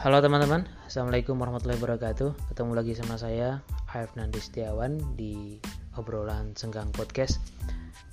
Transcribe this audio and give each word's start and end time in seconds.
Halo 0.00 0.16
teman-teman, 0.24 0.64
Assalamualaikum 0.88 1.36
warahmatullahi 1.36 1.76
wabarakatuh. 1.76 2.32
Ketemu 2.48 2.72
lagi 2.72 2.96
sama 2.96 3.20
saya, 3.20 3.60
Arif 3.92 4.08
Nandi 4.16 4.40
Setiawan 4.40 4.96
Di 5.12 5.60
obrolan 5.92 6.56
Senggang 6.56 6.88
Podcast 6.88 7.36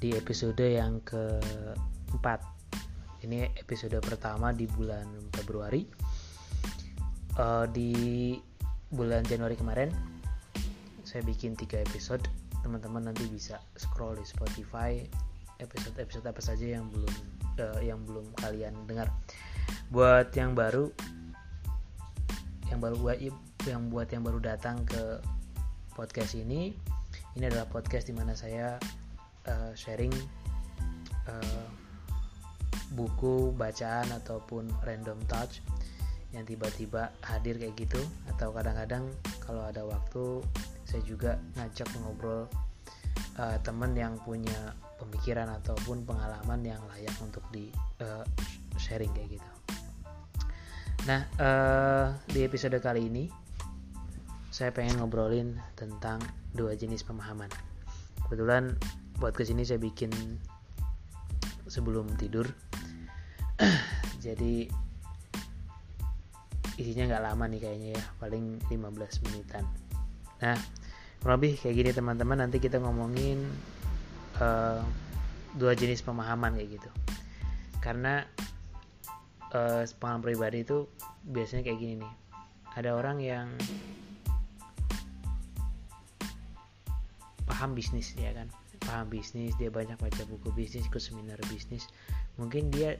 Di 0.04 0.12
episode 0.12 0.60
yang 0.60 1.00
keempat. 1.08 2.44
Ini 3.24 3.56
episode 3.56 3.96
pertama 4.04 4.52
di 4.52 4.68
bulan 4.68 5.08
Februari. 5.32 5.88
Uh, 7.40 7.64
Di 7.72 8.36
bulan 8.92 9.24
Januari 9.24 9.56
kemarin 9.56 9.88
Saya 11.08 11.24
bikin 11.24 11.56
tiga 11.56 11.80
episode. 11.80 12.28
Teman-teman 12.68 13.08
nanti 13.08 13.24
bisa 13.32 13.64
scroll 13.80 14.20
di 14.20 14.28
Spotify. 14.28 15.08
Episode-episode 15.64 16.28
apa 16.28 16.44
saja 16.44 16.68
yang 16.68 16.92
belum 16.92 17.16
uh, 17.64 17.80
yang 17.80 18.04
belum 18.04 18.28
kalian 18.44 18.76
dengar. 18.92 19.08
Buat 19.88 20.36
yang 20.36 20.52
baru 20.52 20.92
yang 22.72 22.80
baru 22.84 22.96
buat 23.00 23.18
yang 23.68 23.82
buat 23.92 24.08
yang 24.12 24.24
baru 24.24 24.40
datang 24.44 24.84
ke 24.88 25.22
podcast 25.96 26.36
ini 26.38 26.76
ini 27.36 27.44
adalah 27.48 27.66
podcast 27.70 28.10
di 28.10 28.14
mana 28.14 28.34
saya 28.34 28.78
uh, 29.48 29.72
sharing 29.74 30.14
uh, 31.28 31.68
buku 32.96 33.52
bacaan 33.56 34.08
ataupun 34.24 34.72
random 34.84 35.20
touch 35.28 35.60
yang 36.36 36.44
tiba-tiba 36.44 37.12
hadir 37.24 37.56
kayak 37.56 37.76
gitu 37.80 38.02
atau 38.28 38.52
kadang-kadang 38.52 39.08
kalau 39.40 39.64
ada 39.64 39.88
waktu 39.88 40.44
saya 40.84 41.04
juga 41.08 41.40
ngajak 41.56 41.88
ngobrol 42.04 42.48
uh, 43.40 43.58
teman 43.64 43.96
yang 43.96 44.20
punya 44.24 44.76
pemikiran 45.00 45.48
ataupun 45.62 46.04
pengalaman 46.04 46.62
yang 46.64 46.82
layak 46.92 47.16
untuk 47.24 47.44
di 47.54 47.72
uh, 48.04 48.24
sharing 48.76 49.12
kayak 49.16 49.40
gitu. 49.40 49.57
Nah, 51.08 51.24
uh, 51.40 52.08
di 52.28 52.44
episode 52.44 52.76
kali 52.84 53.08
ini 53.08 53.32
saya 54.52 54.76
pengen 54.76 55.00
ngobrolin 55.00 55.56
tentang 55.80 56.20
dua 56.52 56.76
jenis 56.76 57.08
pemahaman. 57.08 57.48
Kebetulan 58.28 58.76
buat 59.16 59.32
ke 59.32 59.48
sini 59.48 59.64
saya 59.64 59.80
bikin 59.80 60.12
sebelum 61.72 62.12
tidur, 62.20 62.44
jadi 64.26 64.68
isinya 66.76 67.16
nggak 67.16 67.24
lama 67.24 67.56
nih 67.56 67.60
kayaknya 67.64 67.90
ya, 67.96 68.04
paling 68.20 68.60
15 68.68 69.24
menitan. 69.32 69.64
Nah, 70.44 70.60
kurang 71.24 71.40
lebih 71.40 71.56
kayak 71.56 71.76
gini 71.88 71.92
teman-teman. 71.96 72.44
Nanti 72.44 72.60
kita 72.60 72.84
ngomongin 72.84 73.48
uh, 74.44 74.84
dua 75.56 75.72
jenis 75.72 76.04
pemahaman 76.04 76.60
kayak 76.60 76.84
gitu. 76.84 76.90
Karena 77.80 78.28
uh, 79.54 79.84
pengalaman 80.00 80.24
pribadi 80.24 80.64
itu 80.64 80.88
biasanya 81.28 81.68
kayak 81.68 81.80
gini 81.80 81.94
nih. 82.04 82.14
Ada 82.78 82.94
orang 82.94 83.18
yang 83.24 83.48
paham 87.48 87.74
bisnis 87.74 88.14
ya 88.18 88.34
kan? 88.36 88.48
Paham 88.84 89.12
bisnis 89.12 89.56
dia 89.58 89.68
banyak 89.68 89.98
baca 89.98 90.24
buku 90.28 90.50
bisnis 90.54 90.86
ikut 90.88 91.02
seminar 91.02 91.40
bisnis. 91.48 91.88
Mungkin 92.40 92.70
dia 92.72 93.00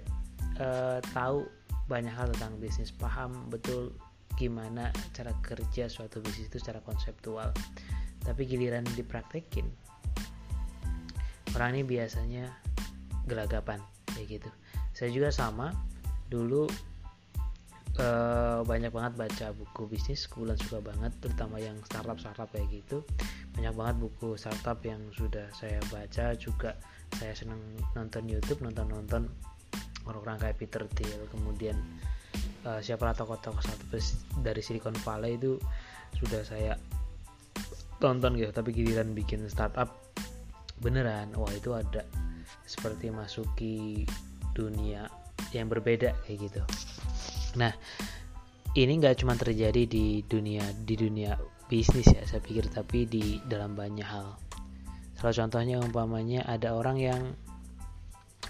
uh, 0.60 1.00
tahu 1.14 1.46
banyak 1.88 2.12
hal 2.12 2.28
tentang 2.36 2.60
bisnis 2.60 2.92
paham 2.92 3.48
betul 3.48 3.96
gimana 4.36 4.92
cara 5.16 5.32
kerja 5.42 5.88
suatu 5.90 6.20
bisnis 6.20 6.52
itu 6.52 6.58
secara 6.60 6.82
konseptual. 6.84 7.54
Tapi 8.26 8.44
giliran 8.44 8.84
dipraktekin 8.98 9.70
orang 11.58 11.74
ini 11.74 11.84
biasanya 11.90 12.46
gelagapan 13.26 13.82
kayak 14.14 14.42
gitu. 14.42 14.50
Saya 14.94 15.10
juga 15.10 15.34
sama 15.34 15.74
dulu 16.28 16.68
uh, 17.98 18.62
banyak 18.64 18.92
banget 18.94 19.14
baca 19.18 19.46
buku 19.56 19.82
bisnis 19.90 20.30
kebetulan 20.30 20.58
suka 20.60 20.80
banget 20.82 21.12
terutama 21.20 21.58
yang 21.58 21.78
startup 21.86 22.18
startup 22.22 22.50
kayak 22.54 22.70
gitu. 22.72 23.04
Banyak 23.58 23.74
banget 23.74 23.96
buku 23.98 24.38
startup 24.38 24.78
yang 24.86 25.02
sudah 25.14 25.50
saya 25.54 25.82
baca 25.90 26.38
juga 26.38 26.78
saya 27.18 27.34
senang 27.34 27.60
nonton 27.98 28.30
YouTube 28.30 28.62
nonton 28.62 28.88
nonton 28.92 29.24
orang-orang 30.06 30.40
kayak 30.40 30.58
Peter 30.62 30.84
Thiel 30.94 31.22
kemudian 31.34 31.76
uh, 32.64 32.80
siapa 32.80 33.12
tokoh-tokoh 33.12 33.60
startup 33.60 33.92
dari 34.44 34.62
Silicon 34.62 34.96
Valley 35.04 35.36
itu 35.36 35.58
sudah 36.16 36.42
saya 36.46 36.74
tonton 37.98 38.38
gitu. 38.38 38.54
Tapi 38.54 38.70
giliran 38.72 39.18
bikin 39.18 39.50
startup 39.50 39.90
beneran 40.80 41.34
wah 41.34 41.50
itu 41.52 41.74
ada. 41.74 42.06
Seperti 42.68 43.10
masuki 43.10 44.04
dunia 44.52 45.08
yang 45.56 45.68
berbeda 45.72 46.16
kayak 46.26 46.52
gitu. 46.52 46.62
Nah 47.60 47.72
ini 48.78 48.94
nggak 49.00 49.24
cuma 49.24 49.34
terjadi 49.34 49.88
di 49.88 50.22
dunia 50.28 50.64
di 50.86 50.96
dunia 50.96 51.34
bisnis 51.68 52.08
ya 52.08 52.24
saya 52.24 52.40
pikir 52.40 52.70
tapi 52.72 53.08
di 53.08 53.40
dalam 53.48 53.76
banyak 53.76 54.06
hal. 54.08 54.38
Salah 55.18 55.34
contohnya 55.34 55.82
umpamanya 55.82 56.46
ada 56.46 56.78
orang 56.78 56.98
yang 57.02 57.22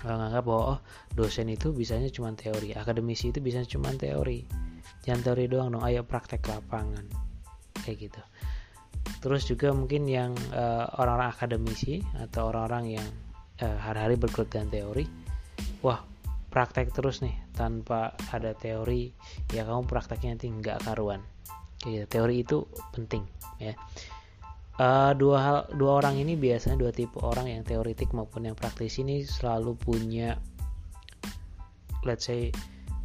menganggap 0.06 0.44
bahwa 0.46 0.64
oh 0.78 0.80
dosen 1.18 1.50
itu 1.50 1.74
bisanya 1.74 2.12
cuma 2.14 2.30
teori 2.38 2.78
akademisi 2.78 3.34
itu 3.34 3.42
bisanya 3.42 3.66
cuma 3.66 3.90
teori 3.98 4.46
jangan 5.02 5.26
teori 5.26 5.50
doang 5.50 5.74
dong 5.74 5.82
ayo 5.90 6.06
praktek 6.06 6.46
ke 6.46 6.54
lapangan 6.54 7.08
kayak 7.82 8.12
gitu. 8.12 8.22
Terus 9.24 9.48
juga 9.48 9.72
mungkin 9.72 10.06
yang 10.06 10.36
uh, 10.52 10.86
orang-orang 11.00 11.32
akademisi 11.32 12.04
atau 12.20 12.52
orang-orang 12.52 13.00
yang 13.00 13.08
uh, 13.64 13.78
hari-hari 13.80 14.20
bergelut 14.20 14.52
teori 14.52 15.08
wah 15.82 16.04
praktek 16.48 16.96
terus 16.96 17.20
nih 17.20 17.36
tanpa 17.54 18.16
ada 18.32 18.56
teori 18.56 19.12
ya 19.52 19.68
kamu 19.68 19.86
prakteknya 19.86 20.38
nanti 20.38 20.48
nggak 20.52 20.84
karuan. 20.88 21.22
Gitu. 21.78 22.10
teori 22.10 22.42
itu 22.42 22.66
penting 22.90 23.22
ya. 23.62 23.78
Uh, 24.78 25.14
dua 25.18 25.38
hal 25.42 25.58
dua 25.74 26.02
orang 26.02 26.22
ini 26.22 26.38
biasanya 26.38 26.78
dua 26.78 26.94
tipe 26.94 27.18
orang 27.22 27.50
yang 27.50 27.62
teoritik 27.66 28.14
maupun 28.14 28.46
yang 28.46 28.54
praktis 28.54 29.02
ini 29.02 29.26
selalu 29.26 29.74
punya 29.74 30.38
let's 32.06 32.30
say 32.30 32.54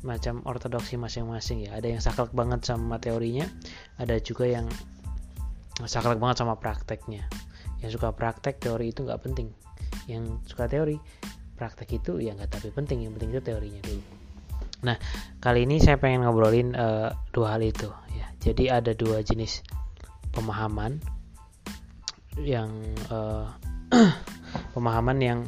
macam 0.02 0.42
ortodoksi 0.44 0.96
masing-masing 0.96 1.68
ya. 1.68 1.78
Ada 1.78 1.86
yang 1.96 2.00
saklek 2.02 2.32
banget 2.32 2.64
sama 2.66 2.98
teorinya 2.98 3.48
ada 3.96 4.18
juga 4.18 4.48
yang 4.48 4.66
saklek 5.84 6.20
banget 6.20 6.44
sama 6.44 6.56
prakteknya. 6.58 7.24
Yang 7.80 7.98
suka 7.98 8.14
praktek 8.14 8.62
teori 8.62 8.92
itu 8.94 9.02
nggak 9.04 9.22
penting. 9.22 9.48
Yang 10.06 10.38
suka 10.48 10.66
teori 10.68 10.96
praktek 11.54 12.02
itu 12.02 12.18
ya 12.18 12.34
nggak 12.34 12.50
tapi 12.58 12.68
penting. 12.74 13.06
Yang 13.06 13.12
penting 13.18 13.30
itu 13.32 13.42
teorinya. 13.42 13.80
Dulu 13.82 14.02
nah 14.82 14.98
kali 15.38 15.62
ini 15.62 15.78
saya 15.78 15.94
pengen 15.94 16.26
ngobrolin 16.26 16.74
uh, 16.74 17.14
dua 17.30 17.54
hal 17.54 17.62
itu 17.62 17.86
ya. 18.18 18.26
Jadi 18.42 18.66
ada 18.66 18.90
dua 18.98 19.22
jenis 19.22 19.62
pemahaman 20.34 20.98
yang 22.42 22.68
uh, 23.06 23.46
pemahaman 24.74 25.18
yang 25.22 25.40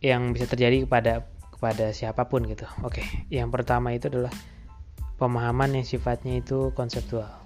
yang 0.00 0.32
bisa 0.32 0.48
terjadi 0.48 0.88
kepada 0.88 1.28
kepada 1.52 1.92
siapa 1.92 2.24
pun 2.24 2.48
gitu. 2.48 2.64
Oke 2.80 3.04
yang 3.28 3.52
pertama 3.52 3.92
itu 3.92 4.08
adalah 4.08 4.32
pemahaman 5.20 5.76
yang 5.76 5.84
sifatnya 5.84 6.40
itu 6.40 6.72
konseptual 6.72 7.43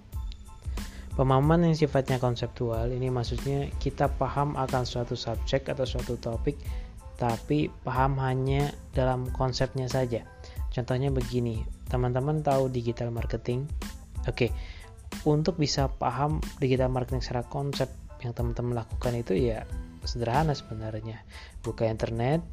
Pemahaman 1.18 1.66
yang 1.66 1.74
sifatnya 1.74 2.22
konseptual 2.22 2.94
ini 2.94 3.10
maksudnya 3.10 3.66
kita 3.82 4.06
paham 4.06 4.54
akan 4.54 4.86
suatu 4.86 5.18
subjek 5.18 5.66
atau 5.66 5.82
suatu 5.82 6.14
topik 6.14 6.54
tapi 7.18 7.66
paham 7.82 8.14
hanya 8.22 8.70
dalam 8.94 9.26
konsepnya 9.34 9.90
saja. 9.90 10.22
Contohnya 10.70 11.10
begini, 11.10 11.66
teman-teman 11.90 12.46
tahu 12.46 12.70
digital 12.70 13.10
marketing. 13.10 13.66
Oke, 14.30 14.54
untuk 15.26 15.58
bisa 15.58 15.90
paham 15.90 16.38
digital 16.62 16.86
marketing 16.86 17.18
secara 17.18 17.42
konsep 17.50 17.90
yang 18.22 18.30
teman-teman 18.30 18.78
lakukan 18.78 19.18
itu 19.18 19.34
ya 19.34 19.66
sederhana 20.06 20.54
sebenarnya. 20.54 21.26
Buka 21.66 21.90
internet, 21.90 22.46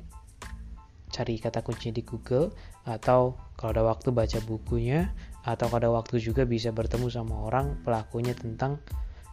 cari 1.13 1.38
kata 1.38 1.62
kunci 1.62 1.94
di 1.94 2.01
Google 2.01 2.50
atau 2.89 3.38
kalau 3.54 3.72
ada 3.78 3.84
waktu 3.86 4.10
baca 4.10 4.42
bukunya 4.42 5.13
atau 5.45 5.69
pada 5.69 5.94
waktu 5.94 6.18
juga 6.18 6.44
bisa 6.44 6.74
bertemu 6.74 7.07
sama 7.13 7.45
orang 7.45 7.86
pelakunya 7.86 8.33
tentang 8.33 8.81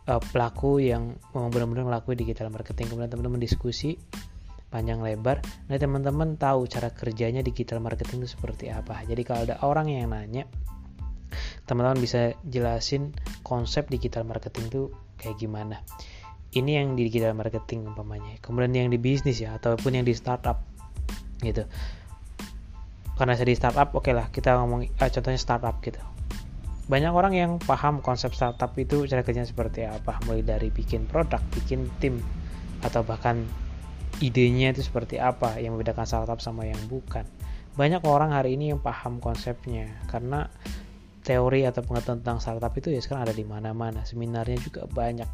uh, 0.07 0.21
pelaku 0.21 0.85
yang 0.85 1.17
memang 1.33 1.49
benar-benar 1.49 1.85
melakukan 1.89 2.21
digital 2.21 2.53
marketing. 2.53 2.93
Kemudian 2.93 3.11
teman-teman 3.11 3.41
diskusi 3.41 3.97
panjang 4.69 5.01
lebar. 5.01 5.41
Nah 5.69 5.77
teman-teman 5.81 6.37
tahu 6.37 6.69
cara 6.69 6.93
kerjanya 6.93 7.41
digital 7.41 7.81
marketing 7.81 8.25
itu 8.25 8.37
seperti 8.37 8.69
apa. 8.69 9.01
Jadi 9.09 9.23
kalau 9.25 9.49
ada 9.49 9.57
orang 9.65 9.89
yang 9.89 10.13
nanya 10.13 10.45
teman-teman 11.65 11.97
bisa 11.97 12.37
jelasin 12.45 13.17
konsep 13.41 13.89
digital 13.89 14.29
marketing 14.29 14.69
itu 14.69 14.83
kayak 15.17 15.41
gimana. 15.41 15.81
Ini 16.53 16.85
yang 16.85 16.93
di 16.93 17.09
digital 17.09 17.33
marketing 17.33 17.89
umpamanya. 17.89 18.37
Kemudian 18.45 18.77
yang 18.77 18.93
di 18.93 19.01
bisnis 19.01 19.41
ya 19.41 19.57
ataupun 19.57 19.97
yang 19.97 20.05
di 20.05 20.13
startup 20.13 20.61
gitu 21.41 21.65
karena 23.23 23.39
saya 23.39 23.55
startup 23.55 23.95
oke 23.95 24.03
okay 24.03 24.19
lah 24.19 24.27
kita 24.35 24.59
ngomong 24.59 24.91
uh, 24.99 25.11
contohnya 25.15 25.39
startup 25.39 25.79
gitu. 25.79 26.03
Banyak 26.91 27.15
orang 27.15 27.39
yang 27.39 27.51
paham 27.63 28.03
konsep 28.03 28.35
startup 28.35 28.75
itu 28.75 29.07
cara 29.07 29.23
kerjanya 29.23 29.47
seperti 29.47 29.87
apa. 29.87 30.19
Mulai 30.27 30.43
dari 30.43 30.75
bikin 30.75 31.07
produk 31.07 31.39
bikin 31.55 31.87
tim 32.03 32.19
atau 32.83 33.07
bahkan 33.07 33.47
idenya 34.19 34.75
itu 34.75 34.83
seperti 34.83 35.23
apa 35.23 35.63
yang 35.63 35.79
membedakan 35.79 36.03
startup 36.03 36.43
sama 36.43 36.67
yang 36.67 36.83
bukan. 36.91 37.23
Banyak 37.79 38.03
orang 38.03 38.35
hari 38.35 38.59
ini 38.59 38.75
yang 38.75 38.83
paham 38.83 39.23
konsepnya 39.23 39.87
karena 40.11 40.51
teori 41.23 41.63
atau 41.63 41.87
pengetahuan 41.87 42.27
tentang 42.27 42.43
startup 42.43 42.75
itu 42.75 42.91
ya 42.91 42.99
sekarang 42.99 43.31
ada 43.31 43.35
di 43.39 43.47
mana-mana. 43.47 44.03
Seminarnya 44.03 44.59
juga 44.59 44.91
banyak 44.91 45.31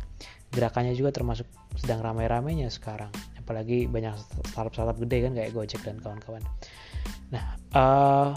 gerakannya 0.53 0.93
juga 0.93 1.09
termasuk 1.17 1.49
sedang 1.81 2.05
ramai-ramainya 2.05 2.69
sekarang 2.69 3.09
apalagi 3.49 3.89
banyak 3.89 4.13
startup-startup 4.53 5.01
gede 5.01 5.25
kan 5.25 5.33
kayak 5.33 5.57
Gojek 5.57 5.81
dan 5.81 5.97
kawan-kawan. 6.05 6.45
Nah 7.33 7.57
uh, 7.73 8.37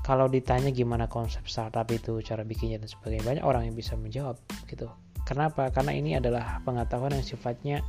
kalau 0.00 0.32
ditanya 0.32 0.72
gimana 0.72 1.04
konsep 1.12 1.44
startup 1.44 1.84
itu 1.92 2.24
cara 2.24 2.40
bikinnya 2.40 2.80
dan 2.80 2.88
sebagainya 2.88 3.20
banyak 3.20 3.44
orang 3.44 3.68
yang 3.68 3.76
bisa 3.76 4.00
menjawab 4.00 4.40
gitu. 4.64 4.88
Kenapa? 5.28 5.68
Karena 5.68 5.92
ini 5.92 6.16
adalah 6.16 6.64
pengetahuan 6.64 7.12
yang 7.12 7.20
sifatnya 7.20 7.84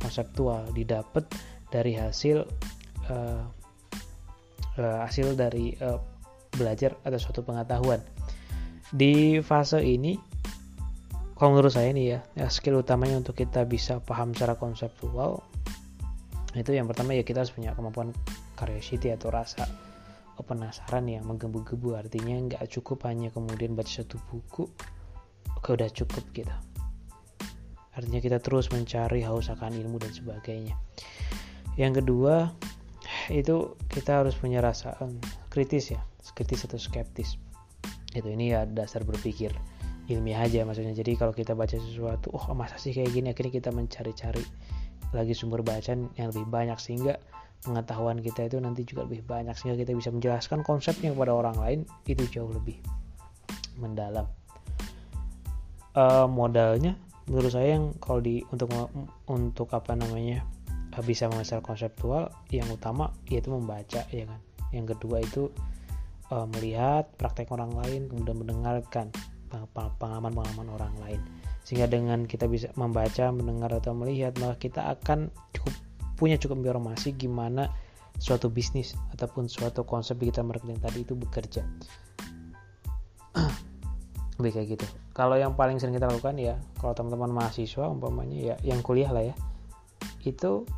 konseptual 0.00 0.72
didapat 0.72 1.28
dari 1.68 2.00
hasil 2.00 2.48
uh, 3.12 3.44
uh, 4.80 4.98
hasil 5.04 5.36
dari 5.36 5.76
uh, 5.84 6.00
belajar 6.56 6.96
atau 7.04 7.20
suatu 7.20 7.44
pengetahuan. 7.44 8.00
Di 8.88 9.44
fase 9.44 9.84
ini 9.84 10.16
kalau 11.36 11.56
menurut 11.56 11.76
saya 11.76 11.92
ini 11.92 12.16
ya, 12.16 12.24
ya 12.36 12.48
skill 12.48 12.80
utamanya 12.80 13.20
untuk 13.20 13.36
kita 13.36 13.68
bisa 13.68 14.00
paham 14.00 14.32
secara 14.32 14.56
konseptual 14.56 15.44
itu 16.54 16.74
yang 16.74 16.90
pertama 16.90 17.14
ya 17.14 17.22
kita 17.22 17.46
harus 17.46 17.54
punya 17.54 17.74
kemampuan 17.78 18.10
curiosity 18.58 19.14
atau 19.14 19.30
rasa 19.30 19.68
penasaran 20.40 21.04
yang 21.06 21.28
menggebu-gebu. 21.28 21.94
Artinya 21.94 22.36
nggak 22.50 22.64
cukup 22.72 23.04
hanya 23.06 23.28
kemudian 23.30 23.76
baca 23.76 23.88
satu 23.88 24.16
buku 24.32 24.66
oke 25.60 25.68
udah 25.76 25.90
cukup 25.92 26.24
gitu. 26.32 26.54
Artinya 27.92 28.20
kita 28.22 28.40
terus 28.40 28.72
mencari 28.72 29.20
haus 29.20 29.52
akan 29.52 29.76
ilmu 29.76 30.00
dan 30.00 30.12
sebagainya. 30.16 30.74
Yang 31.76 32.02
kedua 32.02 32.50
itu 33.30 33.76
kita 33.92 34.24
harus 34.24 34.34
punya 34.34 34.64
rasa 34.64 34.96
kritis 35.52 35.92
ya 35.94 36.00
kritis 36.32 36.64
atau 36.64 36.80
skeptis. 36.80 37.36
Itu 38.16 38.26
ini 38.26 38.56
ya 38.56 38.66
dasar 38.66 39.04
berpikir 39.04 39.52
ilmiah 40.10 40.42
aja 40.42 40.64
maksudnya. 40.64 40.96
Jadi 40.96 41.14
kalau 41.14 41.36
kita 41.36 41.54
baca 41.54 41.76
sesuatu 41.76 42.32
oh 42.32 42.44
masa 42.56 42.80
sih 42.80 42.96
kayak 42.96 43.12
gini? 43.12 43.28
Akhirnya 43.30 43.54
kita 43.60 43.70
mencari-cari 43.70 44.42
lagi 45.10 45.34
sumber 45.34 45.60
bacaan 45.66 46.10
yang 46.14 46.30
lebih 46.30 46.46
banyak 46.46 46.78
sehingga 46.78 47.18
pengetahuan 47.60 48.24
kita 48.24 48.48
itu 48.48 48.56
nanti 48.56 48.88
juga 48.88 49.04
lebih 49.04 49.26
banyak 49.26 49.52
sehingga 49.52 49.76
kita 49.84 49.92
bisa 49.92 50.10
menjelaskan 50.14 50.64
konsepnya 50.64 51.12
kepada 51.12 51.32
orang 51.36 51.56
lain 51.60 51.80
itu 52.08 52.24
jauh 52.30 52.48
lebih 52.48 52.80
mendalam. 53.76 54.24
Uh, 55.90 56.30
modalnya 56.30 56.94
menurut 57.26 57.50
saya 57.50 57.74
yang 57.74 57.92
kalau 57.98 58.22
di 58.22 58.46
untuk 58.54 58.70
untuk 59.26 59.68
apa 59.74 59.98
namanya 59.98 60.46
bisa 61.02 61.30
mengasah 61.32 61.64
konseptual 61.64 62.28
yang 62.52 62.68
utama 62.70 63.10
yaitu 63.26 63.50
membaca 63.50 64.06
ya 64.10 64.24
kan? 64.26 64.40
Yang 64.70 64.96
kedua 64.96 65.22
itu 65.22 65.50
uh, 66.30 66.46
melihat 66.56 67.10
praktek 67.18 67.50
orang 67.50 67.74
lain 67.74 68.06
kemudian 68.08 68.38
mendengarkan 68.38 69.10
pengalaman-pengalaman 69.74 70.68
orang 70.70 70.94
lain 71.02 71.20
sehingga 71.64 71.86
dengan 71.86 72.24
kita 72.24 72.48
bisa 72.50 72.72
membaca 72.74 73.30
mendengar 73.30 73.70
atau 73.76 73.92
melihat 73.94 74.34
maka 74.40 74.58
kita 74.58 74.80
akan 74.98 75.30
cukup 75.54 75.74
punya 76.20 76.36
cukup 76.36 76.60
informasi 76.60 77.16
gimana 77.16 77.72
suatu 78.20 78.52
bisnis 78.52 78.92
ataupun 79.16 79.48
suatu 79.48 79.88
konsep 79.88 80.20
digital 80.20 80.44
marketing 80.44 80.76
tadi 80.76 81.00
itu 81.00 81.16
bekerja. 81.16 81.64
Lebih 84.36 84.52
kayak 84.52 84.68
gitu. 84.76 84.86
Kalau 85.16 85.40
yang 85.40 85.56
paling 85.56 85.80
sering 85.80 85.96
kita 85.96 86.12
lakukan 86.12 86.36
ya 86.36 86.60
kalau 86.76 86.92
teman-teman 86.92 87.32
mahasiswa 87.32 87.88
umpamanya 87.88 88.52
ya 88.52 88.54
yang 88.60 88.84
kuliah 88.84 89.08
lah 89.08 89.24
ya 89.24 89.34
itu 90.20 90.68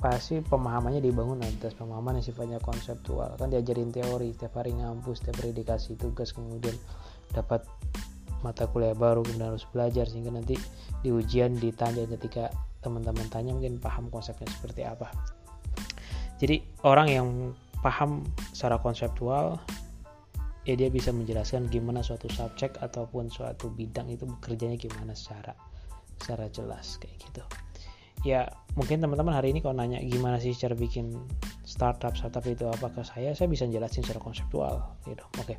pasti 0.00 0.40
pemahamannya 0.40 1.04
dibangun 1.04 1.44
atas 1.44 1.76
pemahaman 1.76 2.20
yang 2.20 2.24
sifatnya 2.24 2.58
konseptual. 2.60 3.36
Kan 3.40 3.52
diajarin 3.52 3.92
teori 3.92 4.32
setiap 4.36 4.60
hari 4.60 4.76
ngampus 4.76 5.24
setiap 5.24 5.40
hari 5.40 5.52
dikasih 5.56 5.96
tugas 5.96 6.32
kemudian 6.36 6.76
dapat 7.32 7.64
mata 8.40 8.68
kuliah 8.68 8.96
baru 8.96 9.24
kemudian 9.24 9.52
harus 9.52 9.64
belajar 9.68 10.08
sehingga 10.08 10.32
nanti 10.32 10.56
di 11.04 11.10
ujian 11.12 11.56
ditanya 11.56 12.04
ketika 12.16 12.52
teman-teman 12.80 13.28
tanya 13.28 13.52
mungkin 13.52 13.76
paham 13.76 14.08
konsepnya 14.08 14.48
seperti 14.48 14.84
apa. 14.84 15.12
Jadi 16.40 16.64
orang 16.88 17.08
yang 17.08 17.28
paham 17.84 18.24
secara 18.52 18.80
konseptual 18.80 19.60
ya 20.64 20.76
dia 20.76 20.92
bisa 20.92 21.12
menjelaskan 21.12 21.68
gimana 21.72 22.04
suatu 22.04 22.28
subjek 22.28 22.76
ataupun 22.80 23.32
suatu 23.32 23.72
bidang 23.72 24.12
itu 24.12 24.28
bekerjanya 24.28 24.76
gimana 24.76 25.16
secara 25.16 25.56
secara 26.20 26.48
jelas 26.52 27.00
kayak 27.00 27.16
gitu. 27.20 27.42
Ya 28.20 28.52
mungkin 28.76 29.00
teman-teman 29.00 29.32
hari 29.32 29.56
ini 29.56 29.64
kalau 29.64 29.80
nanya 29.80 30.00
gimana 30.04 30.36
sih 30.36 30.52
cara 30.52 30.76
bikin 30.76 31.16
startup 31.64 32.12
startup 32.12 32.44
itu 32.44 32.68
apa 32.68 32.92
ke 32.92 33.00
saya 33.04 33.32
saya 33.32 33.48
bisa 33.48 33.64
jelasin 33.64 34.04
secara 34.04 34.20
konseptual 34.20 34.96
gitu. 35.08 35.24
Oke. 35.40 35.56
okay. 35.56 35.58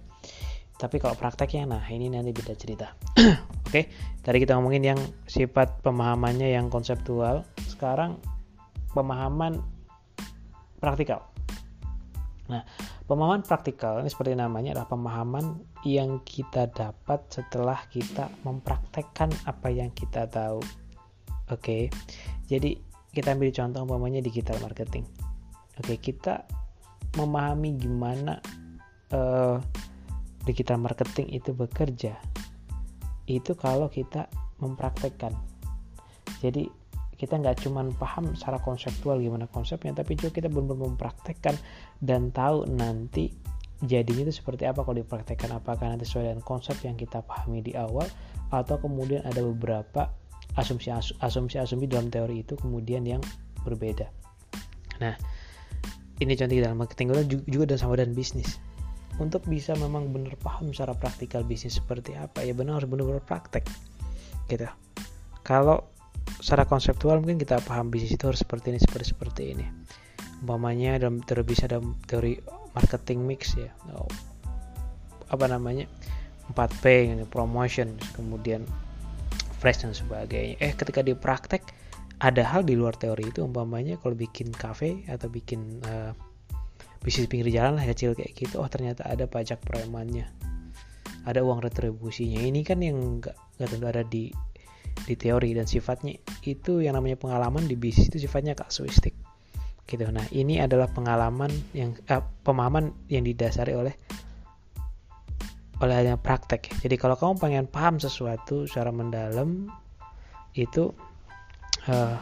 Tapi 0.82 0.98
kalau 0.98 1.14
prakteknya 1.14 1.78
nah 1.78 1.84
ini 1.86 2.10
nanti 2.10 2.34
beda 2.34 2.58
cerita. 2.58 2.98
Oke 3.22 3.38
okay. 3.70 3.84
tadi 4.26 4.42
kita 4.42 4.58
ngomongin 4.58 4.98
yang 4.98 5.00
sifat 5.30 5.86
pemahamannya 5.86 6.58
yang 6.58 6.74
konseptual. 6.74 7.46
Sekarang 7.70 8.18
pemahaman 8.98 9.62
praktikal. 10.82 11.30
Nah 12.50 12.66
pemahaman 13.06 13.46
praktikal 13.46 14.02
ini 14.02 14.10
seperti 14.10 14.34
namanya 14.34 14.74
adalah 14.74 14.90
pemahaman 14.90 15.62
yang 15.86 16.26
kita 16.26 16.66
dapat 16.74 17.30
setelah 17.30 17.78
kita 17.94 18.34
mempraktekkan 18.42 19.30
apa 19.46 19.70
yang 19.70 19.94
kita 19.94 20.26
tahu. 20.26 20.66
Oke 21.54 21.94
okay 21.94 22.22
jadi 22.52 22.76
kita 23.16 23.32
ambil 23.32 23.56
contoh 23.56 23.80
umpamanya 23.88 24.20
digital 24.20 24.60
marketing. 24.60 25.08
Oke 25.80 25.96
kita 25.96 26.44
memahami 27.16 27.80
gimana 27.80 28.44
uh, 29.16 29.56
digital 30.48 30.82
marketing 30.82 31.30
itu 31.30 31.54
bekerja 31.54 32.18
itu 33.30 33.52
kalau 33.56 33.88
kita 33.88 34.28
mempraktekkan 34.60 35.34
jadi 36.42 36.68
kita 37.16 37.38
nggak 37.38 37.62
cuma 37.62 37.86
paham 38.02 38.34
secara 38.34 38.58
konseptual 38.66 39.22
gimana 39.22 39.46
konsepnya 39.46 39.94
tapi 39.94 40.18
juga 40.18 40.42
kita 40.42 40.50
benar-benar 40.50 40.98
mempraktekkan 40.98 41.54
dan 42.02 42.34
tahu 42.34 42.66
nanti 42.66 43.30
jadinya 43.86 44.26
itu 44.30 44.42
seperti 44.42 44.66
apa 44.66 44.82
kalau 44.82 44.98
dipraktekkan 45.02 45.54
apakah 45.54 45.90
nanti 45.90 46.06
sesuai 46.06 46.34
dengan 46.34 46.42
konsep 46.42 46.78
yang 46.82 46.98
kita 46.98 47.22
pahami 47.22 47.62
di 47.62 47.78
awal 47.78 48.06
atau 48.50 48.78
kemudian 48.82 49.22
ada 49.26 49.42
beberapa 49.42 50.10
asumsi-asumsi 50.58 51.86
dalam 51.88 52.12
teori 52.12 52.44
itu 52.44 52.60
kemudian 52.60 53.08
yang 53.08 53.22
berbeda. 53.64 54.10
Nah, 55.00 55.16
ini 56.20 56.34
contoh 56.36 56.58
dalam 56.60 56.78
marketing 56.78 57.08
juga 57.48 57.74
dan 57.74 57.80
sama 57.80 57.96
dan 57.98 58.12
bisnis. 58.12 58.60
Untuk 59.22 59.46
bisa 59.46 59.78
memang 59.78 60.10
benar 60.10 60.34
paham 60.42 60.74
secara 60.74 60.98
praktikal 60.98 61.46
bisnis 61.46 61.78
seperti 61.78 62.18
apa, 62.18 62.42
ya 62.42 62.58
benar 62.58 62.82
harus 62.82 62.90
benar-benar 62.90 63.22
praktek. 63.22 63.62
Gitu. 64.50 64.66
Kalau 65.46 65.86
secara 66.42 66.66
konseptual 66.66 67.22
mungkin 67.22 67.38
kita 67.38 67.62
paham 67.62 67.94
bisnis 67.94 68.18
itu 68.18 68.26
harus 68.26 68.42
seperti 68.42 68.74
ini, 68.74 68.80
seperti 68.82 69.06
seperti 69.14 69.44
ini. 69.54 69.66
Umpamanya 70.42 70.98
dalam 70.98 71.22
teori 71.22 71.46
bisa 71.46 71.70
dalam 71.70 71.94
teori 72.10 72.42
marketing 72.74 73.22
mix 73.22 73.54
ya. 73.54 73.70
Oh, 73.94 74.10
apa 75.30 75.46
namanya? 75.46 75.86
4P, 76.58 77.14
promotion, 77.30 77.94
kemudian 78.18 78.66
fresh 79.62 79.86
dan 79.86 79.94
sebagainya 79.94 80.58
eh 80.58 80.74
ketika 80.74 81.06
di 81.06 81.14
praktek 81.14 81.62
ada 82.18 82.42
hal 82.42 82.66
di 82.66 82.74
luar 82.74 82.98
teori 82.98 83.30
itu 83.30 83.46
umpamanya 83.46 84.02
kalau 84.02 84.18
bikin 84.18 84.50
cafe 84.50 85.06
atau 85.06 85.30
bikin 85.30 85.86
uh, 85.86 86.18
bisnis 87.02 87.26
pinggir 87.26 87.50
jalan 87.50 87.82
lah 87.82 87.86
kecil 87.90 88.14
kayak 88.14 88.32
gitu. 88.38 88.62
Oh 88.62 88.70
ternyata 88.70 89.06
ada 89.10 89.26
pajak 89.26 89.62
premannya. 89.66 90.30
Ada 91.26 91.42
uang 91.42 91.62
retribusinya. 91.62 92.42
Ini 92.42 92.62
kan 92.62 92.82
yang 92.82 93.22
nggak 93.22 93.38
nggak 93.58 93.70
tentu 93.70 93.86
ada 93.90 94.04
di 94.06 94.30
di 95.06 95.16
teori 95.18 95.58
dan 95.58 95.66
sifatnya. 95.66 96.18
Itu 96.46 96.82
yang 96.82 96.98
namanya 96.98 97.18
pengalaman 97.18 97.66
di 97.66 97.74
bisnis 97.74 98.14
itu 98.14 98.30
sifatnya 98.30 98.54
kasuistik. 98.54 99.18
Gitu. 99.90 100.06
Nah 100.14 100.24
ini 100.30 100.62
adalah 100.62 100.88
pengalaman 100.88 101.50
yang 101.74 101.98
uh, 102.08 102.22
pemahaman 102.46 102.94
yang 103.10 103.26
didasari 103.26 103.74
oleh 103.74 103.98
oleh 105.82 105.96
adanya 105.98 106.22
praktek. 106.22 106.70
Jadi 106.86 106.96
kalau 107.02 107.18
kamu 107.18 107.34
pengen 107.42 107.66
paham 107.66 107.98
sesuatu 107.98 108.70
secara 108.70 108.94
mendalam 108.94 109.74
itu 110.54 110.94
uh, 111.90 112.16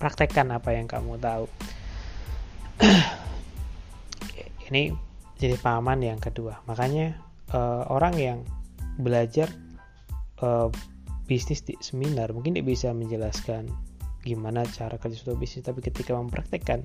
praktekkan 0.00 0.48
apa 0.48 0.72
yang 0.72 0.88
kamu 0.88 1.20
tahu. 1.20 1.44
Ini 4.68 4.92
jadi 5.38 5.56
pahaman 5.56 6.04
yang 6.04 6.20
kedua. 6.20 6.60
Makanya 6.68 7.16
uh, 7.56 7.88
orang 7.88 8.14
yang 8.18 8.38
belajar 9.00 9.48
uh, 10.42 10.68
bisnis 11.28 11.62
di 11.64 11.76
seminar 11.78 12.32
mungkin 12.32 12.56
dia 12.56 12.64
bisa 12.64 12.90
menjelaskan 12.90 13.68
gimana 14.26 14.66
cara 14.68 14.98
kerja 14.98 15.16
suatu 15.16 15.38
bisnis, 15.38 15.64
tapi 15.64 15.80
ketika 15.80 16.12
mempraktekkan 16.12 16.84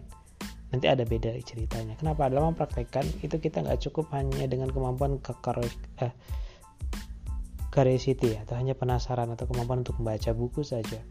nanti 0.74 0.90
ada 0.90 1.06
beda 1.06 1.34
ceritanya. 1.44 1.94
Kenapa? 2.00 2.30
Dalam 2.30 2.54
mempraktekkan 2.54 3.06
itu 3.22 3.38
kita 3.38 3.62
nggak 3.62 3.84
cukup 3.90 4.10
hanya 4.16 4.50
dengan 4.50 4.74
kemampuan 4.74 5.22
ke 5.22 5.34
eh, 6.02 6.14
curiosity 7.70 8.38
atau 8.38 8.58
hanya 8.58 8.74
penasaran 8.74 9.30
atau 9.34 9.46
kemampuan 9.50 9.86
untuk 9.86 9.98
membaca 10.02 10.34
buku 10.34 10.62
saja 10.66 11.02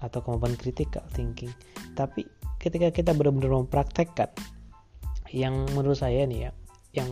atau 0.00 0.20
kemampuan 0.24 0.56
critical 0.56 1.04
thinking. 1.12 1.52
Tapi 1.96 2.24
ketika 2.60 2.88
kita 2.92 3.10
benar-benar 3.12 3.64
mempraktekkan 3.64 4.32
yang 5.32 5.66
menurut 5.72 5.98
saya 6.00 6.26
nih 6.28 6.48
ya 6.48 6.50
yang 6.94 7.10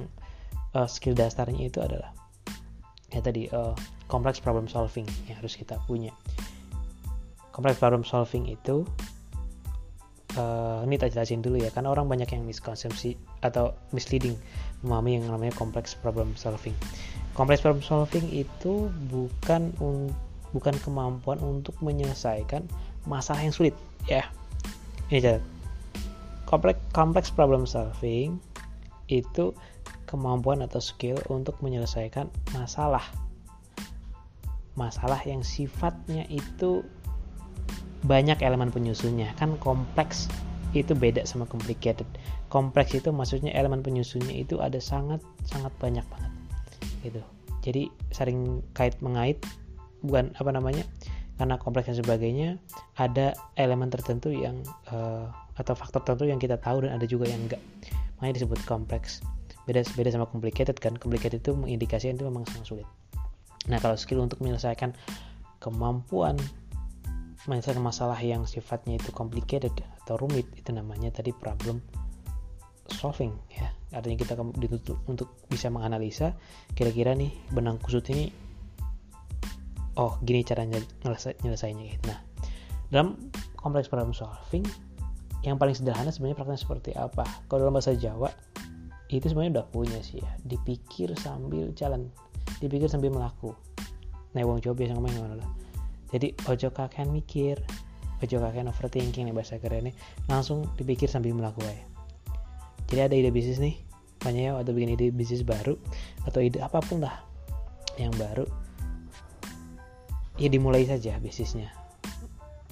uh, 0.76 0.88
skill 0.88 1.16
dasarnya 1.16 1.68
itu 1.68 1.78
adalah 1.80 2.12
ya 3.12 3.20
tadi 3.20 3.48
uh, 3.52 3.76
complex 4.08 4.40
problem 4.40 4.68
solving 4.68 5.04
yang 5.28 5.36
harus 5.40 5.56
kita 5.56 5.76
punya. 5.84 6.12
Complex 7.52 7.76
problem 7.76 8.04
solving 8.04 8.48
itu 8.48 8.88
uh, 10.40 10.80
ini 10.88 10.96
tak 10.96 11.12
jelasin 11.12 11.44
dulu 11.44 11.60
ya 11.60 11.68
karena 11.68 11.92
orang 11.92 12.08
banyak 12.08 12.28
yang 12.32 12.44
miskonsepsi 12.48 13.16
atau 13.44 13.76
misleading 13.92 14.36
memahami 14.80 15.20
yang 15.20 15.28
namanya 15.28 15.52
complex 15.56 15.92
problem 15.92 16.32
solving. 16.36 16.72
Complex 17.36 17.60
problem 17.60 17.84
solving 17.84 18.24
itu 18.32 18.88
bukan 19.12 19.72
un, 19.80 20.12
bukan 20.56 20.76
kemampuan 20.80 21.40
untuk 21.40 21.76
menyelesaikan 21.84 22.64
masalah 23.04 23.44
yang 23.44 23.52
sulit 23.52 23.76
ya. 24.08 24.24
Ini 25.12 25.20
catat 25.20 25.51
complex 26.52 26.76
complex 26.92 27.24
problem 27.32 27.64
solving 27.64 28.36
itu 29.08 29.56
kemampuan 30.04 30.60
atau 30.60 30.84
skill 30.84 31.16
untuk 31.32 31.56
menyelesaikan 31.64 32.28
masalah. 32.52 33.08
Masalah 34.76 35.20
yang 35.24 35.40
sifatnya 35.40 36.28
itu 36.28 36.84
banyak 38.04 38.36
elemen 38.44 38.68
penyusunnya. 38.68 39.32
Kan 39.40 39.56
kompleks 39.64 40.28
itu 40.76 40.92
beda 40.92 41.24
sama 41.24 41.48
complicated. 41.48 42.04
Kompleks 42.52 42.92
itu 42.92 43.08
maksudnya 43.08 43.56
elemen 43.56 43.80
penyusunnya 43.80 44.36
itu 44.36 44.60
ada 44.60 44.76
sangat 44.76 45.24
sangat 45.48 45.72
banyak 45.80 46.04
banget. 46.12 46.32
Gitu. 47.00 47.22
Jadi 47.64 47.82
sering 48.12 48.60
kait 48.76 49.00
mengait 49.00 49.40
bukan 50.04 50.36
apa 50.36 50.52
namanya? 50.52 50.84
Karena 51.40 51.56
kompleks 51.56 51.88
dan 51.88 51.96
sebagainya 52.04 52.48
ada 53.00 53.32
elemen 53.56 53.88
tertentu 53.88 54.28
yang 54.28 54.60
uh, 54.92 55.32
atau 55.62 55.78
faktor 55.78 56.02
tertentu 56.02 56.26
yang 56.26 56.42
kita 56.42 56.58
tahu 56.58 56.82
dan 56.82 56.98
ada 56.98 57.06
juga 57.06 57.30
yang 57.30 57.46
enggak. 57.46 57.62
Makanya 58.18 58.42
disebut 58.42 58.58
kompleks. 58.66 59.22
Beda 59.62 59.86
beda 59.94 60.10
sama 60.10 60.26
complicated 60.26 60.74
kan? 60.82 60.98
Complicated 60.98 61.38
itu 61.38 61.54
mengindikasikan 61.54 62.18
itu 62.18 62.26
memang 62.26 62.42
sangat 62.50 62.66
sulit. 62.66 62.88
Nah 63.70 63.78
kalau 63.78 63.94
skill 63.94 64.22
untuk 64.22 64.42
menyelesaikan 64.42 64.90
kemampuan 65.62 66.34
menyelesaikan 67.46 67.82
masalah 67.82 68.18
yang 68.22 68.46
sifatnya 68.46 68.98
itu 68.98 69.10
complicated 69.10 69.74
atau 70.02 70.14
rumit 70.18 70.46
itu 70.54 70.70
namanya 70.70 71.10
tadi 71.14 71.30
problem 71.34 71.82
solving 72.90 73.34
ya. 73.50 73.70
Artinya 73.94 74.18
kita 74.18 74.34
ditutup 74.58 74.98
untuk 75.06 75.30
bisa 75.46 75.70
menganalisa 75.70 76.34
kira-kira 76.74 77.14
nih 77.14 77.30
benang 77.54 77.78
kusut 77.78 78.06
ini 78.10 78.30
oh 79.98 80.18
gini 80.22 80.42
caranya 80.42 80.78
nyelesainya 81.42 81.84
gitu. 81.98 82.04
Nah 82.10 82.18
dalam 82.90 83.30
kompleks 83.58 83.86
problem 83.90 84.14
solving 84.14 84.66
yang 85.42 85.58
paling 85.58 85.74
sederhana 85.74 86.10
sebenarnya 86.14 86.38
prakteknya 86.38 86.62
seperti 86.62 86.90
apa? 86.94 87.26
Kalau 87.50 87.66
dalam 87.66 87.74
bahasa 87.74 87.94
Jawa 87.98 88.30
itu 89.12 89.28
sebenarnya 89.28 89.60
udah 89.60 89.66
punya 89.68 89.98
sih 90.00 90.22
ya. 90.22 90.30
Dipikir 90.46 91.12
sambil 91.18 91.74
jalan. 91.76 92.08
Dipikir 92.62 92.86
sambil 92.86 93.12
melaku. 93.12 93.52
Nah 94.32 94.42
wong 94.46 94.62
coba 94.64 94.74
biasa 94.78 94.96
ngomong 94.96 95.12
ngono 95.12 95.46
jadi 96.12 96.28
ojo 96.44 96.68
kakean 96.76 97.08
mikir 97.08 97.56
ojo 98.20 98.36
kakean 98.36 98.68
overthinking 98.68 99.28
nih 99.28 99.34
bahasa 99.34 99.56
kerennya. 99.56 99.96
Langsung 100.28 100.68
dipikir 100.76 101.08
sambil 101.08 101.32
melaku 101.32 101.64
ya 101.64 101.92
jadi 102.92 103.08
ada 103.08 103.16
ide 103.16 103.32
bisnis 103.32 103.56
nih. 103.56 103.80
Banyak 104.20 104.42
ya 104.44 104.52
atau 104.52 104.76
bikin 104.76 104.92
ide 104.92 105.08
bisnis 105.08 105.40
baru 105.40 105.80
atau 106.28 106.44
ide 106.44 106.60
apa 106.60 106.84
pun 106.84 107.00
lah 107.00 107.24
yang 107.96 108.12
baru 108.20 108.44
ya 110.36 110.52
dimulai 110.52 110.84
saja 110.84 111.16
bisnisnya. 111.16 111.72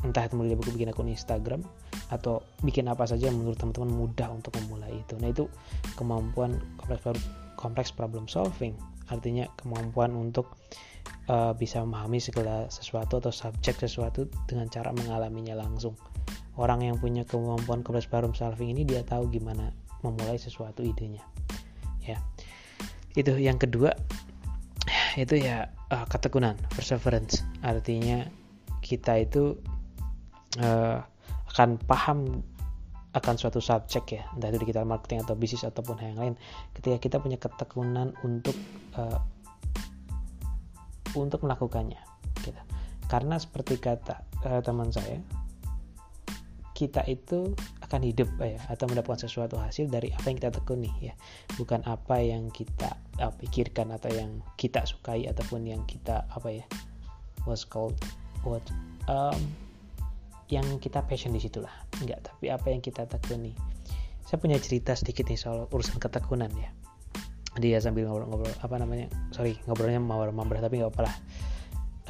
Entah 0.05 0.29
itu 0.29 0.37
mulai 0.37 0.61
bikin 0.61 0.93
akun 0.93 1.09
Instagram 1.09 1.65
atau 2.11 2.43
bikin 2.67 2.91
apa 2.91 3.07
saja 3.07 3.31
yang 3.31 3.39
menurut 3.39 3.57
teman-teman 3.57 3.91
mudah 3.95 4.29
untuk 4.35 4.55
memulai 4.59 4.91
itu. 4.99 5.15
Nah, 5.23 5.31
itu 5.31 5.47
kemampuan 5.95 6.59
kompleks, 6.77 7.23
kompleks 7.55 7.91
problem 7.95 8.27
solving. 8.27 8.75
Artinya 9.11 9.47
kemampuan 9.59 10.15
untuk 10.15 10.59
uh, 11.31 11.55
bisa 11.55 11.83
memahami 11.87 12.19
segala 12.19 12.67
sesuatu 12.67 13.23
atau 13.23 13.31
subjek 13.31 13.79
sesuatu 13.79 14.27
dengan 14.51 14.67
cara 14.67 14.91
mengalaminya 14.91 15.55
langsung. 15.55 15.95
Orang 16.59 16.83
yang 16.83 16.99
punya 16.99 17.23
kemampuan 17.25 17.87
kompleks 17.87 18.11
problem 18.11 18.35
solving 18.35 18.75
ini 18.75 18.83
dia 18.83 19.07
tahu 19.07 19.31
gimana 19.31 19.71
memulai 20.03 20.37
sesuatu 20.37 20.83
idenya. 20.83 21.23
Ya. 22.03 22.19
Itu 23.15 23.39
yang 23.39 23.59
kedua 23.59 23.95
itu 25.19 25.39
ya 25.39 25.71
uh, 25.91 26.07
ketekunan, 26.07 26.59
perseverance. 26.75 27.43
Artinya 27.63 28.27
kita 28.83 29.23
itu 29.23 29.59
uh, 30.59 31.03
akan 31.61 31.77
paham 31.85 32.41
akan 33.13 33.37
suatu 33.37 33.61
subjek 33.61 34.17
ya 34.17 34.25
entah 34.33 34.49
itu 34.49 34.65
digital 34.65 34.89
marketing 34.89 35.21
atau 35.21 35.37
bisnis 35.37 35.69
ataupun 35.69 36.01
yang 36.01 36.17
lain 36.17 36.35
ketika 36.73 36.97
kita 36.97 37.17
punya 37.21 37.37
ketekunan 37.37 38.17
untuk 38.25 38.57
uh, 38.97 39.21
untuk 41.13 41.45
melakukannya 41.45 42.01
gitu. 42.41 42.57
karena 43.13 43.37
seperti 43.37 43.77
kata 43.77 44.25
uh, 44.49 44.65
teman 44.65 44.89
saya 44.89 45.21
kita 46.73 47.05
itu 47.13 47.53
akan 47.85 48.09
hidup 48.09 48.33
ya 48.41 48.57
atau 48.73 48.89
mendapatkan 48.89 49.29
sesuatu 49.29 49.61
hasil 49.61 49.93
dari 49.93 50.09
apa 50.17 50.33
yang 50.33 50.41
kita 50.41 50.57
tekuni 50.57 50.89
ya 51.05 51.13
bukan 51.61 51.85
apa 51.85 52.25
yang 52.25 52.49
kita 52.49 52.97
uh, 53.21 53.29
pikirkan 53.37 53.93
atau 53.93 54.09
yang 54.09 54.41
kita 54.57 54.89
sukai 54.89 55.29
ataupun 55.29 55.69
yang 55.69 55.85
kita 55.85 56.25
apa 56.33 56.49
ya 56.49 56.65
was 57.45 57.69
called 57.69 58.01
what 58.49 58.65
um, 59.13 59.37
yang 60.51 60.67
kita 60.83 61.07
passion 61.07 61.31
di 61.31 61.41
situlah. 61.41 61.73
Enggak 62.03 62.27
tapi 62.27 62.51
apa 62.51 62.69
yang 62.75 62.83
kita 62.83 63.07
tekuni. 63.07 63.55
Saya 64.27 64.39
punya 64.43 64.59
cerita 64.59 64.95
sedikit 64.99 65.27
nih 65.31 65.39
soal 65.39 65.71
urusan 65.71 66.03
ketekunan 66.03 66.51
ya. 66.59 66.71
Dia 67.59 67.79
sambil 67.83 68.07
ngobrol-ngobrol 68.07 68.55
apa 68.63 68.75
namanya 68.79 69.11
sorry 69.35 69.59
ngobrolnya 69.67 69.99
mawar 70.03 70.31
mambrah 70.35 70.63
tapi 70.63 70.83
nggak 70.83 70.93
apa 70.95 71.03
lah. 71.07 71.17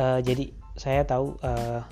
Uh, 0.01 0.19
jadi 0.25 0.49
saya 0.77 1.05
tahu 1.05 1.37
uh, 1.45 1.85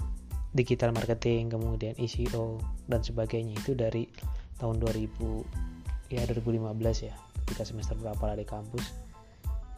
digital 0.57 0.97
marketing 0.97 1.53
kemudian 1.53 1.93
SEO 2.01 2.61
dan 2.89 3.05
sebagainya 3.05 3.53
itu 3.61 3.77
dari 3.77 4.09
tahun 4.57 4.81
2000 4.81 6.13
ya 6.13 6.25
2015 6.25 6.73
ya 7.05 7.15
kita 7.45 7.63
semester 7.69 7.97
berapa 8.01 8.21
lah 8.25 8.37
di 8.37 8.49
kampus. 8.49 8.85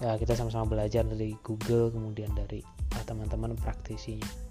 Ya 0.00 0.17
kita 0.17 0.33
sama-sama 0.33 0.65
belajar 0.65 1.05
dari 1.05 1.37
Google 1.43 1.93
kemudian 1.93 2.31
dari 2.33 2.62
uh, 2.95 3.05
teman-teman 3.05 3.59
praktisinya 3.59 4.50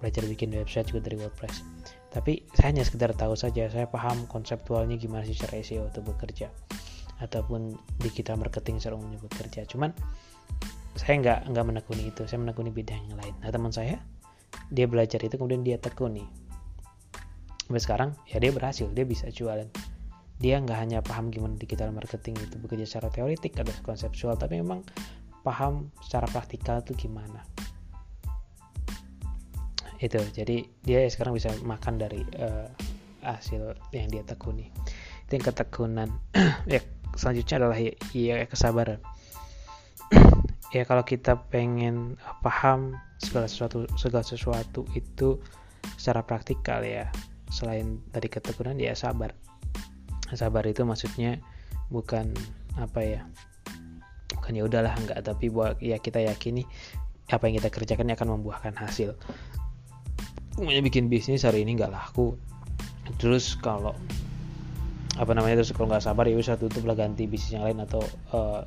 belajar 0.00 0.22
bikin 0.28 0.52
website 0.52 0.92
juga 0.92 1.08
dari 1.08 1.16
WordPress. 1.20 1.64
Tapi 2.12 2.48
saya 2.56 2.72
hanya 2.72 2.84
sekedar 2.84 3.12
tahu 3.12 3.36
saja 3.36 3.68
saya 3.68 3.88
paham 3.88 4.24
konseptualnya 4.28 4.96
gimana 4.96 5.24
sih 5.24 5.36
cara 5.36 5.60
SEO 5.60 5.88
itu 5.88 6.00
bekerja 6.00 6.48
ataupun 7.20 7.76
digital 8.00 8.40
marketing 8.40 8.80
secara 8.80 8.96
umumnya 8.96 9.20
bekerja. 9.20 9.64
Cuman 9.68 9.92
saya 10.96 11.20
nggak 11.20 11.52
nggak 11.52 11.64
menekuni 11.64 12.08
itu 12.08 12.24
saya 12.24 12.40
menekuni 12.40 12.72
bidang 12.72 13.00
yang 13.08 13.16
lain. 13.20 13.34
Nah 13.40 13.52
teman 13.52 13.72
saya 13.72 14.00
dia 14.72 14.88
belajar 14.88 15.20
itu 15.20 15.36
kemudian 15.36 15.60
dia 15.60 15.76
tekuni. 15.76 16.24
Sampai 17.68 17.82
sekarang 17.82 18.10
ya 18.28 18.40
dia 18.40 18.52
berhasil 18.52 18.88
dia 18.92 19.04
bisa 19.04 19.28
jualan. 19.28 19.68
Dia 20.36 20.60
nggak 20.60 20.76
hanya 20.76 21.00
paham 21.00 21.32
gimana 21.32 21.56
digital 21.56 21.92
marketing 21.96 22.36
itu 22.40 22.60
bekerja 22.60 22.84
secara 22.84 23.08
teoritik 23.08 23.56
atau 23.56 23.72
konseptual 23.80 24.36
tapi 24.36 24.60
memang 24.60 24.84
paham 25.40 25.88
secara 26.04 26.28
praktikal 26.28 26.84
itu 26.84 27.08
gimana 27.08 27.40
itu 29.96 30.20
jadi 30.32 30.68
dia 30.84 31.08
sekarang 31.08 31.36
bisa 31.36 31.48
makan 31.64 31.96
dari 31.96 32.20
uh, 32.36 32.68
hasil 33.24 33.74
yang 33.90 34.08
dia 34.12 34.22
tekuni. 34.22 34.70
Itu 35.26 35.40
yang 35.40 35.44
ketekunan. 35.44 36.08
Ya 36.70 36.82
selanjutnya 37.16 37.56
adalah 37.64 37.78
ya, 37.80 37.92
ya 38.12 38.46
kesabaran. 38.46 39.00
Ya 40.74 40.82
kalau 40.82 41.06
kita 41.06 41.46
pengen 41.48 42.18
paham 42.42 42.98
segala 43.22 43.46
sesuatu 43.46 43.86
segala 43.94 44.26
sesuatu 44.26 44.82
itu 44.98 45.38
secara 45.94 46.26
praktikal 46.26 46.82
ya 46.82 47.08
selain 47.48 48.02
dari 48.10 48.28
ketekunan 48.28 48.76
ya 48.76 48.92
sabar. 48.92 49.32
Sabar 50.34 50.66
itu 50.66 50.82
maksudnya 50.82 51.38
bukan 51.88 52.34
apa 52.76 53.00
ya 53.00 53.20
bukan 54.34 54.52
ya 54.58 54.62
udahlah 54.66 54.92
enggak. 54.98 55.22
Tapi 55.22 55.48
buat 55.48 55.78
ya 55.80 55.96
kita 56.02 56.18
yakini 56.18 56.66
apa 57.30 57.46
yang 57.46 57.62
kita 57.62 57.70
kerjakan 57.70 58.12
akan 58.14 58.38
membuahkan 58.38 58.74
hasil 58.76 59.14
punya 60.56 60.80
bikin 60.80 61.12
bisnis 61.12 61.44
hari 61.44 61.62
ini 61.62 61.76
nggak 61.76 61.92
laku. 61.92 62.32
Terus 63.20 63.54
kalau 63.60 63.92
apa 65.16 65.32
namanya 65.32 65.60
terus 65.60 65.72
kalau 65.72 65.88
nggak 65.88 66.04
sabar 66.04 66.28
ya 66.28 66.36
bisa 66.36 66.56
tutup 66.56 66.84
lah 66.84 66.96
ganti 66.96 67.24
bisnis 67.28 67.56
yang 67.56 67.64
lain 67.64 67.80
atau 67.80 68.04
uh, 68.32 68.64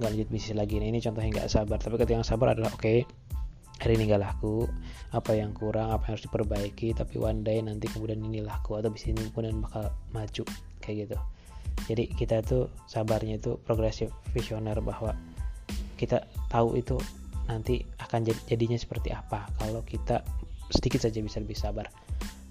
nggak 0.00 0.08
lanjut 0.08 0.28
bisnis 0.32 0.56
lagi. 0.56 0.80
Nah 0.80 0.88
ini 0.88 0.98
contohnya 1.04 1.44
nggak 1.44 1.48
sabar. 1.52 1.76
Tapi 1.76 2.00
ketika 2.00 2.16
yang 2.16 2.26
sabar 2.26 2.56
adalah 2.56 2.72
oke 2.72 2.80
okay, 2.80 3.04
hari 3.78 4.00
ini 4.00 4.10
nggak 4.10 4.22
laku 4.24 4.66
apa 5.14 5.32
yang 5.36 5.52
kurang 5.54 5.92
apa 5.92 6.10
yang 6.10 6.12
harus 6.18 6.24
diperbaiki 6.26 6.92
tapi 6.98 7.14
one 7.16 7.46
day 7.46 7.62
nanti 7.62 7.86
kemudian 7.88 8.20
ini 8.20 8.42
laku 8.42 8.76
atau 8.76 8.90
bisnis 8.90 9.14
ini 9.16 9.30
kemudian 9.30 9.60
bakal 9.60 9.92
maju 10.16 10.44
kayak 10.80 10.96
gitu. 11.08 11.18
Jadi 11.86 12.04
kita 12.10 12.42
tuh 12.42 12.72
sabarnya 12.90 13.38
itu 13.38 13.54
progresif 13.62 14.10
visioner 14.34 14.80
bahwa 14.82 15.14
kita 15.94 16.26
tahu 16.50 16.74
itu 16.74 16.98
nanti 17.48 17.80
akan 18.02 18.28
jadinya 18.48 18.76
seperti 18.76 19.14
apa. 19.14 19.46
Kalau 19.56 19.80
kita 19.86 20.20
sedikit 20.72 21.04
saja 21.04 21.18
bisa 21.20 21.40
lebih 21.40 21.56
sabar. 21.56 21.88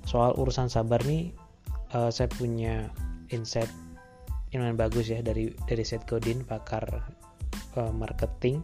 Soal 0.08 0.34
urusan 0.38 0.72
sabar 0.72 1.04
nih 1.04 1.32
uh, 1.94 2.10
saya 2.10 2.28
punya 2.32 2.90
insight 3.32 3.70
yang 4.56 4.64
bagus 4.80 5.12
ya 5.12 5.20
dari 5.20 5.52
dari 5.68 5.84
Seth 5.84 6.08
Godin 6.08 6.44
pakar 6.48 6.88
uh, 7.76 7.92
marketing. 7.94 8.64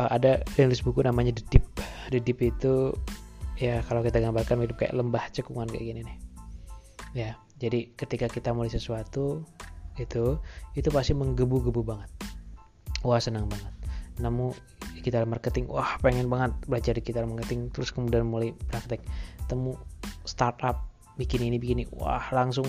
Uh, 0.00 0.08
ada 0.08 0.40
rilis 0.56 0.80
buku 0.80 1.04
namanya 1.04 1.36
The 1.36 1.44
Deep. 1.52 1.66
The 2.10 2.20
Deep 2.20 2.40
itu 2.40 2.94
ya 3.60 3.84
kalau 3.84 4.00
kita 4.00 4.24
gambarkan 4.24 4.64
hidup 4.64 4.80
kayak 4.80 4.96
lembah 4.96 5.24
cekungan 5.30 5.68
kayak 5.68 5.84
gini 5.84 6.00
nih. 6.06 6.18
Ya 7.12 7.30
jadi 7.60 7.92
ketika 7.92 8.26
kita 8.32 8.56
mulai 8.56 8.72
sesuatu 8.72 9.44
itu 10.00 10.40
itu 10.72 10.88
pasti 10.88 11.12
menggebu-gebu 11.12 11.84
banget. 11.84 12.08
Wah 13.04 13.20
senang 13.20 13.46
banget. 13.52 13.74
Namun 14.16 14.56
kita 15.00 15.24
marketing. 15.24 15.66
Wah 15.68 15.98
pengen 16.00 16.28
banget 16.28 16.52
belajar 16.68 16.92
di 16.96 17.02
kita 17.04 17.24
marketing. 17.24 17.72
Terus 17.72 17.90
kemudian 17.92 18.28
mulai 18.28 18.52
praktek. 18.68 19.00
Temu 19.50 19.76
startup 20.24 20.86
bikin 21.16 21.44
ini 21.44 21.56
bikin 21.60 21.82
ini. 21.82 21.86
Wah 21.96 22.24
langsung 22.30 22.66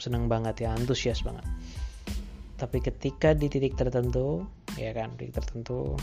senang 0.00 0.26
banget 0.26 0.66
ya 0.66 0.74
antusias 0.74 1.22
banget. 1.22 1.44
Tapi 2.58 2.78
ketika 2.78 3.34
di 3.34 3.50
titik 3.50 3.74
tertentu 3.74 4.46
ya 4.78 4.94
kan 4.94 5.14
titik 5.18 5.38
tertentu 5.42 5.98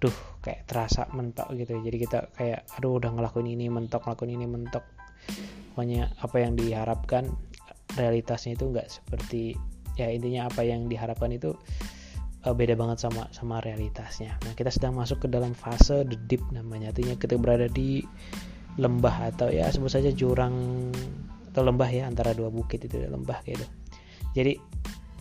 aduh 0.00 0.16
kayak 0.40 0.64
terasa 0.64 1.04
mentok 1.12 1.52
gitu 1.60 1.76
jadi 1.84 1.96
kita 2.00 2.18
kayak 2.32 2.64
aduh 2.80 2.96
udah 2.96 3.12
ngelakuin 3.12 3.52
ini 3.52 3.68
mentok 3.68 4.04
ngelakuin 4.08 4.32
ini 4.36 4.46
mentok. 4.48 4.84
Pokoknya 5.76 6.12
apa 6.20 6.36
yang 6.40 6.56
diharapkan 6.56 7.28
realitasnya 7.96 8.56
itu 8.56 8.64
nggak 8.68 8.88
seperti 8.88 9.56
ya 10.00 10.08
intinya 10.08 10.48
apa 10.48 10.64
yang 10.64 10.88
diharapkan 10.88 11.34
itu 11.34 11.52
uh, 12.46 12.54
beda 12.54 12.74
banget 12.76 13.02
sama 13.02 13.28
sama 13.32 13.60
realitasnya. 13.60 14.36
Nah 14.46 14.52
kita 14.56 14.72
sedang 14.72 14.96
masuk 14.96 15.24
ke 15.24 15.28
dalam 15.28 15.52
fase 15.52 16.04
the 16.08 16.16
deep 16.28 16.42
namanya. 16.52 16.92
Artinya 16.94 17.16
kita 17.16 17.36
berada 17.36 17.66
di 17.68 18.04
lembah 18.78 19.34
atau 19.34 19.50
ya 19.50 19.66
sebut 19.68 19.90
saja 19.90 20.14
jurang 20.14 20.88
atau 21.50 21.62
lembah 21.66 21.90
ya 21.90 22.06
antara 22.06 22.32
dua 22.32 22.48
bukit 22.48 22.86
itu 22.86 22.96
lembah 22.96 23.42
gitu. 23.44 23.66
Jadi 24.32 24.56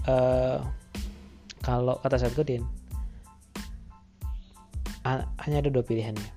uh, 0.08 0.62
kalau 1.66 1.98
kata 2.00 2.22
Seth 2.22 2.38
Godin 2.38 2.64
hanya 5.42 5.66
ada 5.66 5.72
dua 5.74 5.82
pilihannya 5.82 6.30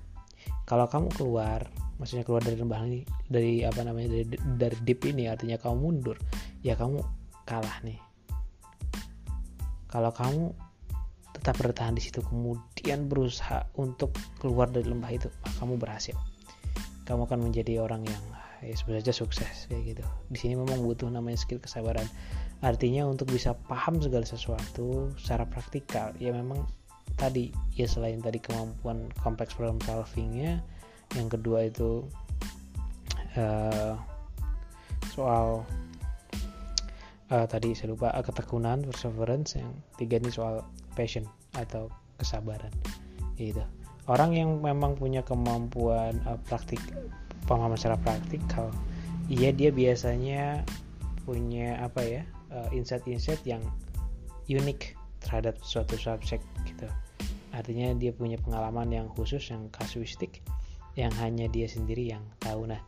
kalau 0.65 0.89
kamu 0.89 1.13
keluar 1.13 1.67
maksudnya 2.01 2.25
keluar 2.25 2.41
dari 2.41 2.57
lembah 2.57 2.79
ini 2.89 3.05
dari 3.29 3.61
apa 3.61 3.85
namanya 3.85 4.09
dari 4.17 4.25
dari 4.57 4.77
deep 4.81 5.05
ini 5.05 5.29
artinya 5.29 5.61
kamu 5.61 5.75
mundur 5.77 6.17
ya 6.65 6.73
kamu 6.73 7.03
kalah 7.43 7.77
nih. 7.83 7.99
Kalau 9.91 10.09
kamu 10.09 10.55
tetap 11.43 11.59
bertahan 11.59 11.91
di 11.91 11.99
situ 11.99 12.23
kemudian 12.23 13.11
berusaha 13.11 13.67
untuk 13.75 14.15
keluar 14.39 14.71
dari 14.71 14.87
lembah 14.87 15.11
itu 15.11 15.27
kamu 15.59 15.75
berhasil. 15.75 16.15
Kamu 17.03 17.27
akan 17.27 17.51
menjadi 17.51 17.83
orang 17.83 18.07
yang 18.07 18.23
ya 18.63 18.71
sebenarnya 18.71 19.11
sukses 19.11 19.67
kayak 19.67 19.91
gitu. 19.91 20.03
Di 20.31 20.39
sini 20.39 20.55
memang 20.55 20.79
butuh 20.79 21.11
namanya 21.11 21.35
skill 21.35 21.59
kesabaran. 21.59 22.07
Artinya 22.63 23.03
untuk 23.03 23.27
bisa 23.27 23.59
paham 23.67 23.99
segala 23.99 24.23
sesuatu 24.23 25.11
secara 25.19 25.43
praktikal 25.43 26.15
ya 26.15 26.31
memang 26.31 26.63
tadi 27.19 27.51
ya 27.75 27.91
selain 27.91 28.23
tadi 28.23 28.39
kemampuan 28.39 29.11
kompleks 29.19 29.51
problem 29.51 29.83
solvingnya 29.83 30.63
yang 31.19 31.27
kedua 31.27 31.67
itu 31.67 32.07
uh, 33.35 33.99
soal 35.11 35.67
uh, 37.29 37.45
tadi 37.51 37.75
saya 37.75 37.93
lupa 37.93 38.15
uh, 38.15 38.23
ketekunan 38.23 38.87
perseverance 38.87 39.59
yang 39.59 39.75
tiga 39.99 40.17
ini 40.23 40.31
soal 40.31 40.63
passion 40.93 41.25
atau 41.57 41.89
kesabaran. 42.17 42.71
Gitu. 43.37 43.61
Orang 44.05 44.35
yang 44.35 44.59
memang 44.59 44.99
punya 44.99 45.23
kemampuan 45.23 46.19
uh, 46.27 46.37
praktik 46.47 46.79
pemahaman 47.47 47.75
secara 47.75 47.99
praktikal 47.99 48.71
iya 49.31 49.51
dia 49.55 49.71
biasanya 49.71 50.63
punya 51.23 51.79
apa 51.79 52.03
ya 52.03 52.21
uh, 52.51 52.67
insight-insight 52.75 53.39
yang 53.47 53.63
unik 54.51 54.99
terhadap 55.23 55.55
suatu 55.63 55.95
subjek 55.95 56.43
gitu. 56.67 56.87
Artinya 57.55 57.95
dia 57.95 58.11
punya 58.11 58.35
pengalaman 58.41 58.91
yang 58.91 59.07
khusus 59.13 59.39
yang 59.47 59.71
kasuistik 59.71 60.43
yang 60.99 61.13
hanya 61.23 61.47
dia 61.47 61.65
sendiri 61.65 62.11
yang 62.11 62.23
tahu. 62.43 62.67
Nah 62.67 62.83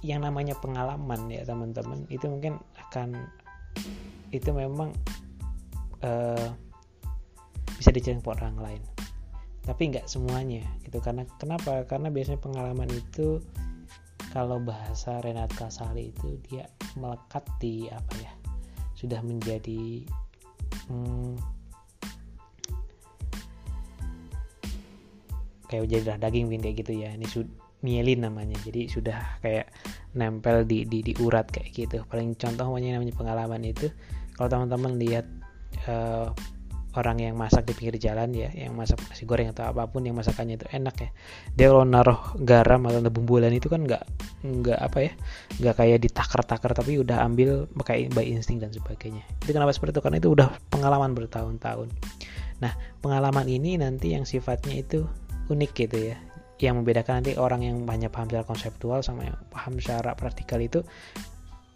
yang 0.00 0.24
namanya 0.24 0.56
pengalaman 0.56 1.28
ya 1.28 1.44
teman-teman 1.44 2.08
itu 2.08 2.24
mungkin 2.24 2.56
akan 2.88 3.28
itu 4.32 4.48
memang 4.50 4.96
uh, 6.00 6.56
bisa 7.76 7.92
ke 8.20 8.28
orang 8.28 8.56
lain. 8.58 8.82
Tapi 9.66 9.82
nggak 9.92 10.06
semuanya 10.06 10.62
gitu. 10.86 10.98
Karena 11.02 11.26
kenapa? 11.38 11.82
Karena 11.84 12.08
biasanya 12.10 12.40
pengalaman 12.40 12.90
itu 12.90 13.42
kalau 14.30 14.60
bahasa 14.60 15.20
Renat 15.24 15.52
Kasali 15.54 16.12
itu 16.12 16.36
dia 16.48 16.68
melekat 16.96 17.44
di 17.56 17.88
apa 17.88 18.14
ya 18.20 18.32
sudah 18.96 19.20
menjadi 19.20 20.04
hmm, 20.88 21.36
kayak 25.68 25.84
jadi 25.90 26.16
daging 26.20 26.46
kayak 26.62 26.76
gitu 26.80 26.92
ya. 26.96 27.12
Ini 27.12 27.26
sud 27.28 27.48
mielin 27.84 28.24
namanya. 28.24 28.56
Jadi 28.64 28.88
sudah 28.88 29.40
kayak 29.44 29.68
nempel 30.16 30.64
di, 30.64 30.88
di 30.88 31.04
di 31.04 31.12
urat 31.20 31.50
kayak 31.50 31.70
gitu. 31.74 32.00
Paling 32.08 32.38
contoh 32.38 32.66
namanya 32.96 33.14
pengalaman 33.14 33.62
itu 33.66 33.92
kalau 34.36 34.48
teman-teman 34.48 34.96
lihat 34.96 35.26
uh, 35.88 36.32
orang 36.96 37.20
yang 37.20 37.34
masak 37.36 37.68
di 37.68 37.76
pinggir 37.76 38.00
jalan 38.00 38.32
ya 38.32 38.48
yang 38.52 38.72
masak 38.72 38.98
nasi 39.06 39.28
goreng 39.28 39.52
atau 39.52 39.68
apa 39.68 39.86
pun 39.86 40.02
yang 40.02 40.16
masakannya 40.16 40.56
itu 40.56 40.66
enak 40.72 40.96
ya. 40.98 41.10
Dia 41.54 41.66
kalau 41.70 41.84
naruh 41.84 42.20
garam 42.40 42.88
atau 42.88 43.12
bumbulan 43.12 43.52
itu 43.52 43.68
kan 43.68 43.84
nggak 43.84 44.02
nggak 44.42 44.78
apa 44.80 44.98
ya 45.00 45.12
nggak 45.60 45.74
kayak 45.76 45.98
ditakar-takar 46.02 46.72
tapi 46.72 46.98
udah 47.00 47.22
ambil 47.22 47.68
pakai 47.76 48.08
by 48.10 48.24
insting 48.24 48.58
dan 48.58 48.72
sebagainya. 48.72 49.22
Itu 49.44 49.52
kenapa 49.52 49.76
seperti 49.76 49.96
itu? 49.96 50.02
Karena 50.02 50.18
itu 50.18 50.28
udah 50.32 50.48
pengalaman 50.72 51.12
bertahun-tahun. 51.12 51.88
Nah 52.64 52.72
pengalaman 53.04 53.46
ini 53.46 53.76
nanti 53.76 54.16
yang 54.16 54.24
sifatnya 54.24 54.80
itu 54.80 55.04
unik 55.52 55.72
gitu 55.76 56.12
ya. 56.12 56.16
Yang 56.56 56.74
membedakan 56.80 57.20
nanti 57.20 57.36
orang 57.36 57.60
yang 57.62 57.76
banyak 57.84 58.08
paham 58.08 58.32
secara 58.32 58.48
konseptual 58.48 59.04
sama 59.04 59.28
yang 59.28 59.36
paham 59.52 59.76
secara 59.76 60.16
praktikal 60.16 60.56
itu 60.58 60.80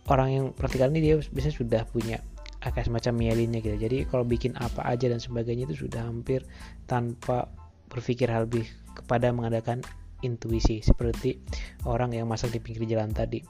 orang 0.09 0.29
yang 0.33 0.45
praktikal 0.57 0.91
ini 0.91 1.01
dia 1.05 1.15
biasanya 1.21 1.55
sudah 1.55 1.83
punya 1.87 2.19
kayak 2.61 2.87
semacam 2.92 3.12
mielinnya 3.16 3.64
gitu. 3.64 3.77
Jadi 3.81 4.05
kalau 4.05 4.29
bikin 4.29 4.53
apa 4.61 4.85
aja 4.85 5.09
dan 5.09 5.16
sebagainya 5.16 5.64
itu 5.73 5.88
sudah 5.88 6.05
hampir 6.05 6.44
tanpa 6.85 7.49
berpikir 7.88 8.29
hal 8.29 8.44
lebih 8.44 8.68
kepada 8.92 9.33
mengadakan 9.33 9.81
intuisi 10.20 10.85
seperti 10.85 11.40
orang 11.88 12.12
yang 12.12 12.29
masak 12.29 12.53
di 12.53 12.61
pinggir 12.61 12.85
jalan 12.85 13.11
tadi. 13.16 13.40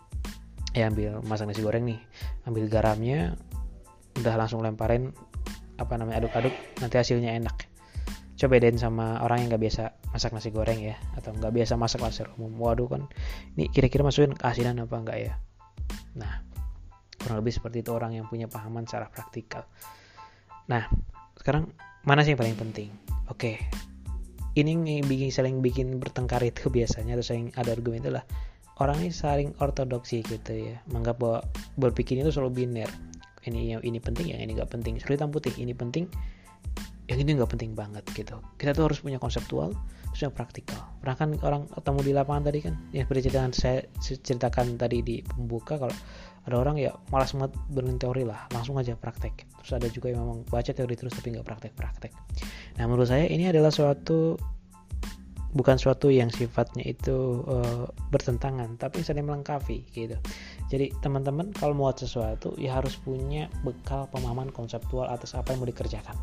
Ya 0.71 0.87
ambil 0.87 1.19
masak 1.27 1.51
nasi 1.51 1.67
goreng 1.67 1.83
nih 1.83 1.99
ambil 2.47 2.71
garamnya 2.71 3.35
udah 4.23 4.35
langsung 4.39 4.63
lemparin 4.63 5.11
apa 5.83 5.99
namanya 5.99 6.23
aduk-aduk 6.23 6.55
nanti 6.79 6.95
hasilnya 6.95 7.35
enak. 7.35 7.67
Coba 8.39 8.57
bedain 8.57 8.79
sama 8.79 9.21
orang 9.21 9.45
yang 9.45 9.49
nggak 9.53 9.63
biasa 9.67 9.83
masak 10.15 10.31
nasi 10.33 10.49
goreng 10.55 10.79
ya 10.79 10.97
atau 11.19 11.35
nggak 11.35 11.51
biasa 11.51 11.75
masak 11.75 12.01
nasi 12.01 12.23
umum. 12.39 12.55
Waduh 12.63 12.87
kan 12.87 13.03
ini 13.59 13.67
kira-kira 13.75 14.07
masukin 14.07 14.39
keasinan 14.39 14.79
apa 14.79 14.95
enggak 14.95 15.19
ya? 15.19 15.33
Nah 16.15 16.50
kurang 17.21 17.45
lebih 17.45 17.53
seperti 17.53 17.85
itu 17.85 17.93
orang 17.93 18.17
yang 18.17 18.27
punya 18.27 18.49
pahaman 18.49 18.89
secara 18.89 19.13
praktikal. 19.13 19.69
Nah 20.73 20.89
sekarang 21.37 21.69
mana 22.03 22.25
sih 22.25 22.33
yang 22.33 22.41
paling 22.41 22.57
penting? 22.57 22.89
Oke 23.29 23.61
ini 24.59 24.75
yang 24.75 25.07
bikin 25.07 25.31
saling 25.31 25.63
bikin 25.63 26.03
bertengkar 26.03 26.43
itu 26.43 26.67
biasanya 26.67 27.15
atau 27.15 27.25
saling 27.25 27.55
ada 27.55 27.71
argumen 27.71 28.03
itulah. 28.03 28.25
Orang 28.81 29.05
ini 29.05 29.13
saling 29.13 29.53
ortodoksi 29.61 30.25
gitu 30.25 30.57
ya 30.57 30.81
menganggap 30.89 31.21
bahwa 31.21 31.39
berpikir 31.77 32.17
itu 32.19 32.33
selalu 32.33 32.65
biner. 32.65 32.91
Ini 33.45 33.77
yang 33.77 33.81
ini 33.85 34.01
penting 34.01 34.33
yang 34.33 34.41
ini 34.41 34.57
nggak 34.57 34.73
penting. 34.73 34.97
Seperti 34.99 35.21
hitam 35.21 35.31
putih 35.31 35.55
ini 35.61 35.77
penting 35.77 36.09
yang 37.07 37.19
ini 37.21 37.31
nggak 37.37 37.51
penting 37.53 37.77
banget 37.77 38.03
gitu. 38.17 38.41
Kita 38.57 38.73
tuh 38.73 38.91
harus 38.91 38.99
punya 39.05 39.21
konseptual 39.21 39.77
harus 40.11 40.23
praktikal. 40.35 40.83
Pernah 40.99 41.17
kan 41.17 41.29
orang 41.47 41.63
ketemu 41.71 42.01
di 42.03 42.13
lapangan 42.17 42.43
tadi 42.51 42.59
kan 42.65 42.75
yang 42.91 43.05
seperti 43.07 43.31
saya 43.55 43.79
ceritakan 44.01 44.75
tadi 44.75 44.99
di 45.05 45.17
pembuka 45.23 45.79
kalau 45.79 45.95
ada 46.51 46.59
orang 46.59 46.77
ya 46.77 46.93
malas 47.15 47.33
banget 47.33 47.55
berin 47.71 47.97
teori 47.97 48.27
lah 48.27 48.51
langsung 48.51 48.77
aja 48.77 48.99
praktek. 48.99 49.47
Terus 49.63 49.73
ada 49.79 49.87
juga 49.89 50.11
yang 50.11 50.27
memang 50.27 50.43
baca 50.51 50.75
teori 50.75 50.95
terus 50.99 51.15
tapi 51.15 51.33
nggak 51.33 51.47
praktek-praktek. 51.47 52.13
Nah 52.77 52.85
menurut 52.91 53.07
saya 53.07 53.31
ini 53.31 53.47
adalah 53.47 53.71
suatu 53.71 54.35
bukan 55.51 55.77
suatu 55.79 56.15
yang 56.15 56.31
sifatnya 56.31 56.87
itu 56.87 57.43
uh, 57.47 57.87
bertentangan 58.15 58.79
tapi 58.79 59.03
saling 59.03 59.27
melengkapi 59.27 59.83
gitu. 59.91 60.19
Jadi 60.71 60.95
teman-teman 61.03 61.51
kalau 61.51 61.75
mau 61.75 61.91
sesuatu 61.91 62.55
ya 62.55 62.79
harus 62.79 62.95
punya 62.99 63.51
bekal 63.67 64.07
pemahaman 64.15 64.55
konseptual 64.55 65.11
atas 65.11 65.35
apa 65.35 65.55
yang 65.55 65.63
mau 65.63 65.71
dikerjakan 65.71 66.15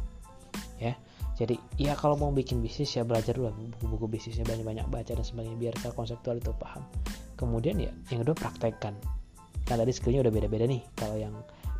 ya. 0.79 0.95
Jadi 1.37 1.53
ya 1.77 1.93
kalau 1.93 2.17
mau 2.17 2.33
bikin 2.33 2.65
bisnis 2.65 2.97
ya 2.97 3.05
belajar 3.05 3.37
dulu 3.37 3.53
buku-buku 3.77 4.17
bisnisnya 4.17 4.47
banyak-banyak 4.47 4.89
baca 4.89 5.11
dan 5.13 5.21
sebagainya 5.21 5.69
biar 5.69 5.75
konseptual 5.93 6.41
itu 6.41 6.49
paham. 6.57 6.81
Kemudian 7.37 7.77
ya 7.77 7.93
yang 8.09 8.25
kedua 8.25 8.33
praktekkan 8.33 8.97
nah 9.67 9.75
tadi 9.75 9.91
skillnya 9.91 10.23
udah 10.27 10.33
beda-beda 10.33 10.65
nih. 10.67 10.81
Kalau 10.95 11.15
yang 11.19 11.33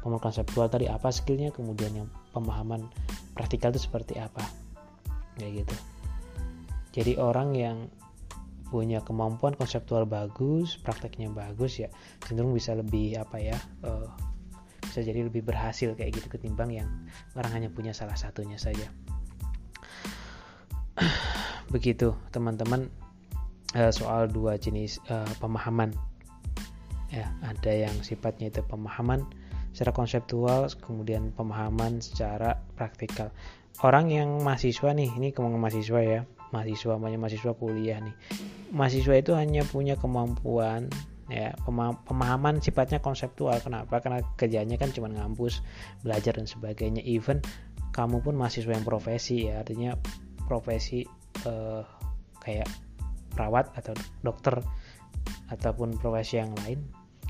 pemahaman 0.03 0.21
konseptual 0.23 0.67
tadi 0.71 0.87
apa 0.87 1.11
skillnya 1.11 1.51
kemudian 1.51 1.91
yang 2.03 2.07
pemahaman 2.31 2.87
praktikal 3.35 3.71
itu 3.71 3.83
seperti 3.83 4.19
apa. 4.19 4.43
Kayak 5.39 5.65
gitu. 5.65 5.75
Jadi 6.97 7.13
orang 7.21 7.53
yang 7.53 7.77
punya 8.67 8.99
kemampuan 8.99 9.55
konseptual 9.55 10.03
bagus 10.03 10.75
prakteknya 10.75 11.31
bagus 11.31 11.79
ya 11.79 11.87
cenderung 12.27 12.51
bisa 12.51 12.75
lebih 12.75 13.15
apa 13.15 13.39
ya 13.39 13.55
uh, 13.87 14.11
bisa 14.83 15.07
jadi 15.07 15.23
lebih 15.23 15.47
berhasil 15.47 15.95
kayak 15.95 16.19
gitu 16.19 16.27
ketimbang 16.27 16.75
yang 16.75 16.89
orang 17.39 17.51
hanya 17.55 17.69
punya 17.71 17.95
salah 17.95 18.19
satunya 18.19 18.59
saja. 18.59 18.91
Begitu 21.73 22.15
teman-teman. 22.33 22.91
Uh, 23.75 23.91
soal 23.91 24.31
dua 24.31 24.55
jenis 24.55 24.95
uh, 25.11 25.27
pemahaman 25.43 25.91
ya 27.13 27.31
ada 27.43 27.71
yang 27.71 27.95
sifatnya 28.03 28.51
itu 28.51 28.61
pemahaman 28.67 29.23
secara 29.71 29.93
konseptual 29.93 30.67
kemudian 30.81 31.29
pemahaman 31.35 32.01
secara 32.01 32.57
praktikal. 32.73 33.29
Orang 33.85 34.09
yang 34.09 34.41
mahasiswa 34.41 34.89
nih 34.89 35.13
ini 35.13 35.29
kemauan 35.29 35.61
mahasiswa 35.61 36.01
ya 36.01 36.19
mahasiswa 36.49 36.97
banyak 36.97 37.19
mahasiswa 37.21 37.53
kuliah 37.53 38.01
nih. 38.01 38.15
Mahasiswa 38.73 39.13
itu 39.19 39.31
hanya 39.37 39.61
punya 39.67 39.93
kemampuan 39.99 40.89
ya 41.27 41.53
pemahaman 42.07 42.63
sifatnya 42.63 43.03
konseptual. 43.03 43.59
Kenapa? 43.61 43.99
Karena 44.01 44.23
kerjanya 44.39 44.81
kan 44.81 44.89
cuma 44.95 45.11
ngampus 45.13 45.61
belajar 46.01 46.39
dan 46.39 46.49
sebagainya. 46.49 47.03
Even 47.05 47.43
kamu 47.93 48.25
pun 48.25 48.33
mahasiswa 48.33 48.73
yang 48.73 48.85
profesi 48.87 49.45
ya 49.45 49.61
artinya 49.61 49.93
profesi 50.49 51.05
eh, 51.45 51.83
kayak 52.41 52.69
perawat 53.35 53.69
atau 53.77 53.93
dokter 54.25 54.57
ataupun 55.51 55.99
profesi 55.99 56.39
yang 56.39 56.55
lain 56.63 56.79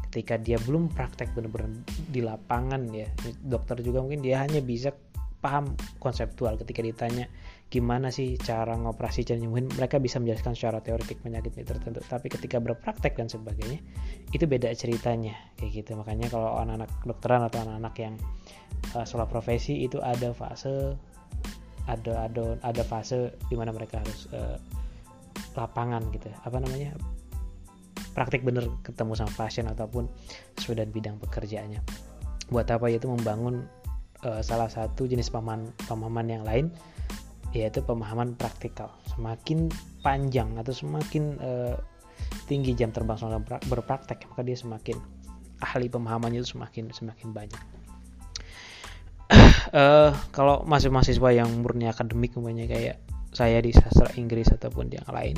ketika 0.10 0.40
dia 0.40 0.58
belum 0.64 0.92
praktek 0.92 1.36
benar-benar 1.36 1.72
di 2.10 2.22
lapangan 2.24 2.82
ya. 2.92 3.08
Dokter 3.44 3.80
juga 3.84 4.04
mungkin 4.04 4.24
dia 4.24 4.42
hanya 4.42 4.64
bisa 4.64 4.96
paham 5.38 5.78
konseptual 6.02 6.58
ketika 6.58 6.82
ditanya 6.82 7.30
gimana 7.70 8.10
sih 8.10 8.40
cara 8.42 8.74
ngoperasi 8.74 9.28
dan 9.28 9.44
mungkin 9.46 9.70
mereka 9.76 10.02
bisa 10.02 10.18
menjelaskan 10.18 10.58
secara 10.58 10.82
teoretik 10.82 11.22
penyakit 11.22 11.54
tertentu 11.62 12.02
tapi 12.10 12.32
ketika 12.32 12.58
berpraktek 12.58 13.14
dan 13.20 13.30
sebagainya 13.30 13.78
itu 14.34 14.48
beda 14.48 14.72
ceritanya 14.74 15.36
kayak 15.60 15.84
gitu. 15.84 15.94
Makanya 15.94 16.32
kalau 16.32 16.58
anak-anak 16.58 16.90
dokteran 17.06 17.44
atau 17.46 17.60
anak-anak 17.68 17.96
yang 18.02 18.16
uh, 18.96 19.28
profesi 19.28 19.84
itu 19.86 20.00
ada 20.02 20.32
fase 20.32 20.96
ada 21.88 22.28
ada 22.28 22.60
ada 22.64 22.84
fase 22.84 23.36
di 23.48 23.56
mana 23.56 23.72
mereka 23.72 24.04
harus 24.04 24.28
uh, 24.36 24.60
lapangan 25.56 26.04
gitu 26.14 26.30
apa 26.44 26.58
namanya 26.60 26.94
praktik 28.14 28.42
bener 28.42 28.68
ketemu 28.82 29.14
sama 29.14 29.32
pasien 29.38 29.66
ataupun 29.70 30.10
sesuai 30.58 30.84
dan 30.86 30.90
bidang 30.90 31.16
pekerjaannya. 31.22 31.82
Buat 32.50 32.72
apa? 32.74 32.90
Yaitu 32.90 33.12
membangun 33.12 33.68
uh, 34.26 34.42
salah 34.42 34.72
satu 34.72 35.06
jenis 35.06 35.30
pemahaman 35.30 35.70
pemahaman 35.86 36.28
yang 36.28 36.44
lain 36.46 36.66
yaitu 37.56 37.80
pemahaman 37.82 38.36
praktikal. 38.36 38.92
Semakin 39.14 39.72
panjang 40.04 40.56
atau 40.60 40.74
semakin 40.76 41.40
uh, 41.40 41.76
tinggi 42.46 42.74
jam 42.74 42.92
terbang 42.92 43.20
soal 43.20 43.40
berpraktek 43.44 44.24
maka 44.32 44.42
dia 44.44 44.58
semakin 44.58 44.98
ahli 45.64 45.90
pemahamannya 45.90 46.44
itu 46.44 46.58
semakin 46.58 46.94
semakin 46.94 47.34
banyak. 47.34 47.62
Uh, 49.74 50.12
kalau 50.36 50.64
masih 50.64 50.94
mahasiswa 50.94 51.30
yang 51.34 51.50
murni 51.60 51.90
akademik 51.90 52.36
umpamanya 52.38 52.70
kayak 52.70 52.98
saya 53.36 53.60
di 53.60 53.76
sastra 53.76 54.10
Inggris 54.16 54.50
ataupun 54.50 54.90
yang 54.90 55.08
lain 55.12 55.38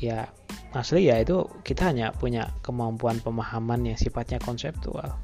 ya 0.00 0.30
asli 0.70 1.10
ya 1.10 1.18
itu 1.18 1.46
kita 1.66 1.90
hanya 1.90 2.14
punya 2.14 2.54
kemampuan 2.62 3.18
pemahaman 3.18 3.82
yang 3.86 3.98
sifatnya 3.98 4.38
konseptual. 4.38 5.18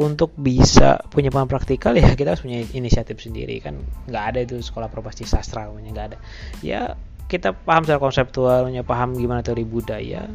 Untuk 0.00 0.32
bisa 0.36 0.96
punya 1.12 1.28
paham 1.28 1.48
praktikal 1.48 1.92
ya 1.92 2.16
kita 2.16 2.32
harus 2.32 2.44
punya 2.44 2.64
inisiatif 2.72 3.20
sendiri 3.20 3.60
kan. 3.60 3.76
Nggak 4.08 4.24
ada 4.32 4.38
itu 4.44 4.56
sekolah 4.60 4.88
profesi 4.88 5.28
sastra 5.28 5.68
namanya 5.68 5.90
nggak 5.92 6.06
ada. 6.14 6.18
Ya 6.64 6.96
kita 7.30 7.54
paham 7.54 7.86
secara 7.86 8.00
konseptualnya 8.02 8.82
paham 8.82 9.14
gimana 9.14 9.44
teori 9.44 9.62
budaya 9.62 10.26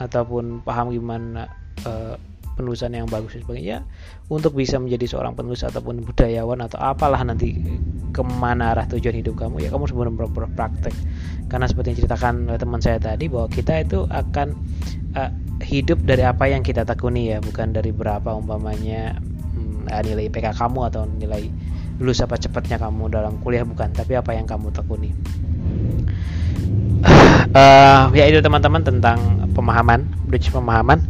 ataupun 0.00 0.64
paham 0.66 0.90
gimana 0.90 1.46
uh, 1.86 2.16
penulisan 2.52 2.92
yang 2.92 3.08
bagus 3.08 3.36
dan 3.36 3.42
sebagainya 3.44 3.78
untuk 4.28 4.56
bisa 4.56 4.76
menjadi 4.76 5.16
seorang 5.16 5.32
penulis 5.32 5.64
ataupun 5.64 6.04
budayawan 6.04 6.60
atau 6.64 6.78
apalah 6.80 7.20
nanti 7.24 7.56
ke 8.12 8.22
mana 8.22 8.76
arah 8.76 8.84
tujuan 8.88 9.24
hidup 9.24 9.40
kamu 9.40 9.64
ya 9.64 9.68
kamu 9.72 9.88
harus 9.88 9.94
benar-benar 9.96 10.30
berpraktek. 10.32 10.94
Karena 11.48 11.66
seperti 11.68 11.92
yang 11.92 11.98
ceritakan 12.04 12.34
oleh 12.48 12.60
teman 12.60 12.80
saya 12.80 12.98
tadi 13.00 13.28
bahwa 13.28 13.48
kita 13.48 13.84
itu 13.84 14.04
akan 14.08 14.56
uh, 15.16 15.30
hidup 15.64 16.00
dari 16.04 16.24
apa 16.24 16.48
yang 16.48 16.60
kita 16.64 16.84
tekuni 16.84 17.32
ya. 17.32 17.38
Bukan 17.40 17.72
dari 17.72 17.92
berapa 17.92 18.32
umpamanya 18.36 19.16
hmm, 19.20 19.88
nilai 20.04 20.28
IPK 20.28 20.56
kamu 20.56 20.80
atau 20.92 21.04
nilai 21.08 21.48
lulus 22.00 22.24
apa 22.24 22.40
cepatnya 22.40 22.80
kamu 22.80 23.12
dalam 23.12 23.36
kuliah 23.40 23.64
bukan. 23.64 23.92
Tapi 23.92 24.16
apa 24.16 24.36
yang 24.36 24.44
kamu 24.44 24.72
tekuni. 24.72 25.10
Uh, 27.52 28.08
ya 28.16 28.24
itu 28.30 28.40
teman-teman 28.40 28.80
tentang 28.80 29.18
pemahaman 29.52 30.08
bridge 30.24 30.48
pemahaman 30.48 31.04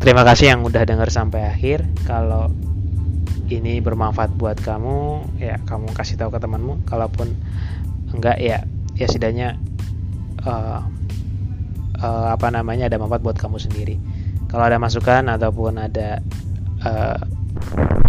terima 0.00 0.24
kasih 0.26 0.56
yang 0.56 0.60
udah 0.66 0.82
dengar 0.88 1.12
sampai 1.12 1.46
akhir. 1.46 1.86
Kalau 2.08 2.50
ini 3.50 3.78
bermanfaat 3.82 4.34
buat 4.34 4.58
kamu 4.58 5.26
ya 5.38 5.60
kamu 5.68 5.92
kasih 5.94 6.16
tahu 6.18 6.34
ke 6.34 6.38
temanmu. 6.42 6.82
Kalaupun 6.88 7.36
enggak 8.16 8.40
ya 8.42 8.66
ya 8.98 9.06
setidaknya 9.06 9.60
uh, 10.48 10.82
uh, 12.00 12.28
apa 12.34 12.48
namanya 12.50 12.90
ada 12.90 12.98
manfaat 12.98 13.22
buat 13.22 13.36
kamu 13.38 13.60
sendiri. 13.60 13.96
Kalau 14.50 14.66
ada 14.66 14.82
masukan 14.82 15.30
ataupun 15.30 15.78
ada 15.78 16.18
uh, 16.82 17.20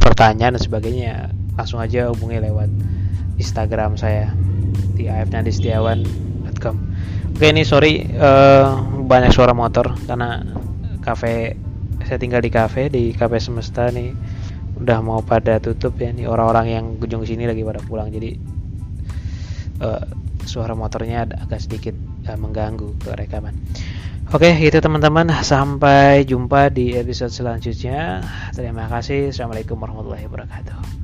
pertanyaan 0.01 0.58
dan 0.58 0.63
sebagainya 0.63 1.13
langsung 1.56 1.77
aja 1.77 2.10
hubungi 2.10 2.41
lewat 2.41 2.69
Instagram 3.38 3.97
saya 3.97 4.34
di 4.97 5.06
afnadistiawan.com 5.10 6.75
oke 7.36 7.45
ini 7.45 7.65
sorry 7.65 8.06
uh, 8.17 8.82
banyak 9.06 9.34
suara 9.34 9.54
motor 9.54 9.97
karena 10.06 10.45
kafe 11.01 11.58
saya 12.12 12.19
tinggal 12.19 12.43
di 12.43 12.52
kafe 12.52 12.91
di 12.91 13.15
kafe 13.15 13.39
semesta 13.39 13.88
nih 13.88 14.12
udah 14.84 15.00
mau 15.00 15.24
pada 15.24 15.63
tutup 15.63 15.95
ya 15.95 16.12
nih 16.12 16.28
orang-orang 16.28 16.67
yang 16.67 16.86
kunjung 17.00 17.24
sini 17.24 17.47
lagi 17.47 17.63
pada 17.63 17.80
pulang 17.80 18.12
jadi 18.12 18.36
uh, 19.80 20.04
suara 20.43 20.76
motornya 20.76 21.24
agak 21.24 21.63
sedikit 21.63 21.95
uh, 22.28 22.36
mengganggu 22.36 23.00
ke 23.00 23.15
rekaman. 23.15 23.56
Oke, 24.36 24.52
itu 24.60 24.80
teman-teman. 24.80 25.32
Sampai 25.43 26.28
jumpa 26.28 26.71
di 26.71 26.95
episode 27.00 27.32
selanjutnya. 27.32 28.24
Terima 28.52 28.91
kasih. 28.91 29.32
Assalamualaikum 29.32 29.80
warahmatullahi 29.80 30.28
wabarakatuh. 30.28 31.01